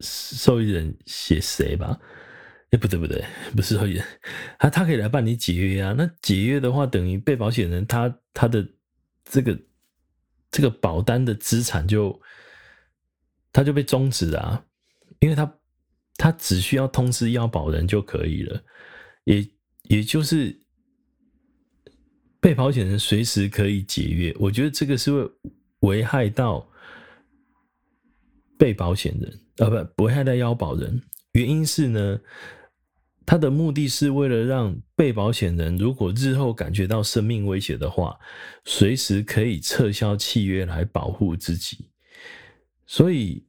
[0.00, 1.98] 受益人写谁吧？
[2.70, 3.24] 哎，不对不对，
[3.56, 4.04] 不是受益人，
[4.58, 5.92] 他他可以来办理解约啊。
[5.96, 8.64] 那解约的话，等于被保险人他他的
[9.24, 9.60] 这个
[10.50, 12.20] 这个保单的资产就
[13.52, 14.64] 他就被终止啊，
[15.18, 15.58] 因为他
[16.16, 18.62] 他只需要通知要保人就可以了，
[19.24, 19.44] 也
[19.84, 20.56] 也就是
[22.40, 24.32] 被保险人随时可以解约。
[24.38, 25.30] 我觉得这个是会
[25.80, 26.69] 危害到
[28.60, 29.40] 被保险人。
[29.56, 31.00] 呃，不，不会害到要保人。
[31.32, 32.20] 原因是呢，
[33.24, 38.18] 他的目的是为了让被保险人，如果日后感觉到生命威胁的话，
[38.64, 41.88] 随时可以撤销契约来保护自己。
[42.84, 43.46] 所以，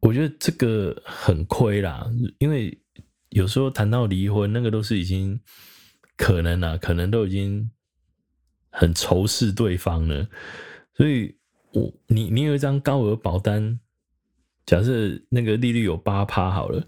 [0.00, 2.06] 我觉得这个很亏啦，
[2.38, 2.78] 因为
[3.30, 5.40] 有时候谈到离婚，那个都是已经
[6.14, 7.70] 可能啦，可能都已经
[8.68, 10.28] 很仇视对方了。
[10.94, 11.34] 所以
[11.72, 13.80] 我你你有一张高额保单。
[14.66, 16.86] 假设那个利率有八趴好了，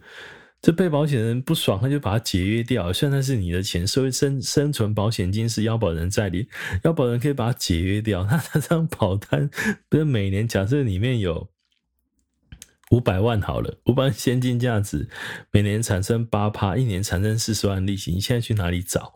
[0.62, 2.90] 这被保险人不爽，他就把它解约掉。
[2.92, 6.48] 虽然那是你的钱，收生生存保险金是要保人在理，
[6.82, 8.24] 要保人可以把它解约掉。
[8.30, 9.50] 那这张保单
[9.88, 11.50] 不是每年假设里面有
[12.90, 15.08] 五百万好了，五百万现金价值，
[15.50, 18.10] 每年产生八趴，一年产生四十万利息。
[18.12, 19.12] 你现在去哪里找？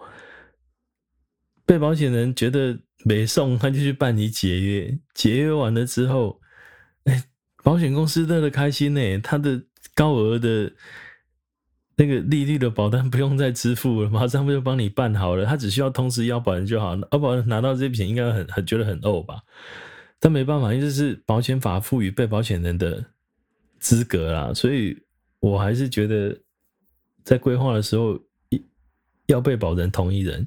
[1.65, 6.41] 被保险人觉得没送，他就去办理解约，解约完了之后，
[7.05, 7.25] 哎。
[7.63, 9.63] 保险公司乐得开心呢，他的
[9.95, 10.73] 高额的
[11.97, 15.45] 那个利率的保单不用再支付了， 马上不就帮你办好了？
[15.45, 19.43] 他只需要通知要保人就好了，要保人拿到这笔钱应该很很觉得很呕吧？
[20.19, 23.05] 但没办法，因为这是保险法赋予被保险人的
[23.79, 24.97] 资格啦，所以
[25.41, 26.41] 我还是觉得
[27.23, 28.19] 在规划的时候
[29.27, 30.47] 要被保人同一人，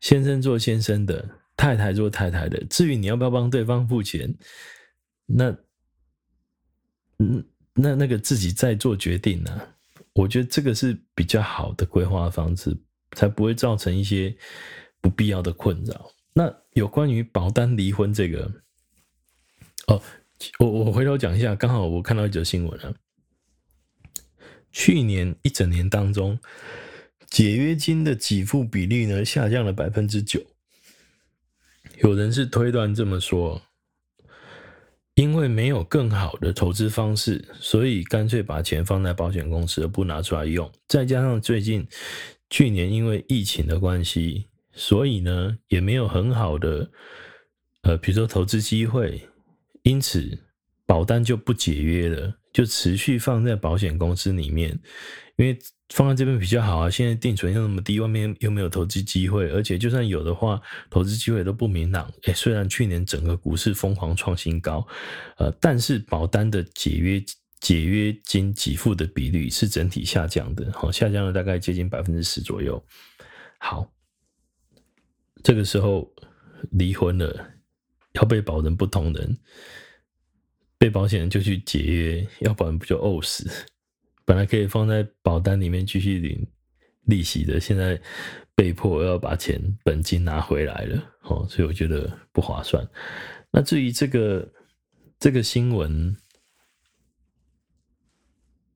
[0.00, 2.60] 先生做先生的，太太做太太的。
[2.64, 4.34] 至于你要不要帮对方付钱，
[5.26, 5.56] 那。
[7.18, 7.44] 嗯，
[7.74, 9.68] 那那个自己再做决定呢、啊？
[10.14, 12.76] 我觉得这个是比较好的规划方式，
[13.16, 14.32] 才不会造成一些
[15.00, 16.10] 不必要的困扰。
[16.32, 18.50] 那有关于保单离婚这个，
[19.88, 20.00] 哦，
[20.60, 22.94] 我我回头讲一下，刚好我看到一则新闻啊，
[24.70, 26.38] 去年一整年当中，
[27.28, 30.40] 解约金的给付比例呢下降了百分之九，
[32.02, 33.62] 有人是推断这么说。
[35.14, 40.70] 因为没有更好的投资方式，所以干脆把钱放在保险公司，而不拿出来用。
[40.88, 41.86] 再加上最近
[42.50, 46.90] 去年因为疫情的关系，所以呢也没有很好的
[47.82, 49.20] 呃，比如说投资机会，
[49.82, 50.38] 因此
[50.86, 54.78] 保单就不解约了，就持续放在保险公司里面，
[55.36, 55.58] 因为。
[55.90, 56.90] 放在这边比较好啊！
[56.90, 62.10] 现在定存又那么低，外面又没有投资机会，而且就算有的话，投资机会都不明朗。
[62.22, 64.86] 哎，虽然去年整个股市疯狂创新高，
[65.36, 67.22] 呃，但是保单的解约
[67.60, 72.82] 解约金给付的比率是整体下降的，好，下降了大概接近百分之十左右。
[73.58, 73.92] 好，
[75.42, 76.10] 这个时候
[76.70, 77.52] 离婚了，
[78.14, 79.38] 要被保人不同人，
[80.78, 83.50] 被保险人就去解约，要不然不就呕死？
[84.26, 86.46] 本来可以放在保单里面继续领
[87.02, 88.00] 利息的，现在
[88.54, 92.88] 被迫要把钱本金拿回来了，哦，所以我觉得不划算。
[93.50, 94.50] 那至于这个
[95.18, 96.16] 这个新闻，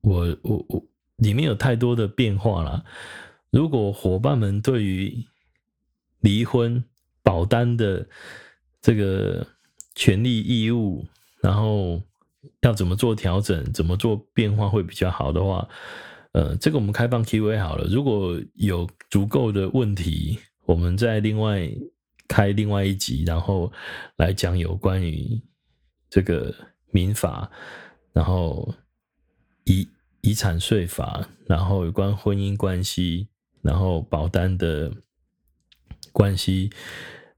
[0.01, 0.85] 我我我
[1.15, 2.85] 里面有太多的变化了。
[3.49, 5.25] 如果伙伴们对于
[6.19, 6.83] 离婚
[7.23, 8.07] 保单的
[8.81, 9.47] 这个
[9.95, 11.07] 权利义务，
[11.41, 12.03] 然后。
[12.61, 15.67] 要怎么做调整，怎么做变化会比较好的话，
[16.31, 17.87] 呃，这个我们开放 Q&A 好了。
[17.89, 21.69] 如果有足够的问题，我们再另外
[22.27, 23.71] 开另外一集，然后
[24.15, 25.41] 来讲有关于
[26.09, 26.53] 这个
[26.91, 27.49] 民法，
[28.13, 28.73] 然后
[29.65, 29.87] 遗
[30.21, 33.27] 遗产税法，然后有关婚姻关系，
[33.61, 34.91] 然后保单的
[36.13, 36.69] 关系，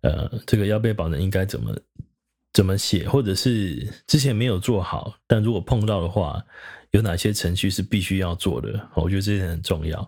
[0.01, 1.75] 呃，这个要被保人应该怎么？
[2.53, 6.43] 怎么写，或者是之前没有做好，但如果碰到的话，
[6.91, 8.89] 有哪些程序是必须要做的？
[8.95, 9.99] 我觉得这点很重要。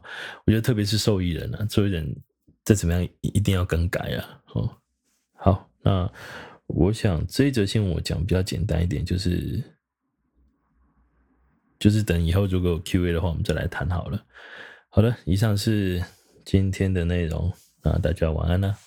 [0.46, 2.14] 我觉得特别是受益人啊，受益人
[2.66, 4.42] 再怎么样一定要更改啊。
[4.54, 4.78] 哦，
[5.36, 6.12] 好，那
[6.68, 9.64] 我想这一则新闻我讲比较简单一点，就是
[11.80, 14.22] 就是等以后如果有 Q&A 的话，我们再来谈好了。
[14.90, 16.04] 好的，以上是
[16.44, 17.50] 今天的内容
[17.84, 18.78] 啊，大家晚安了。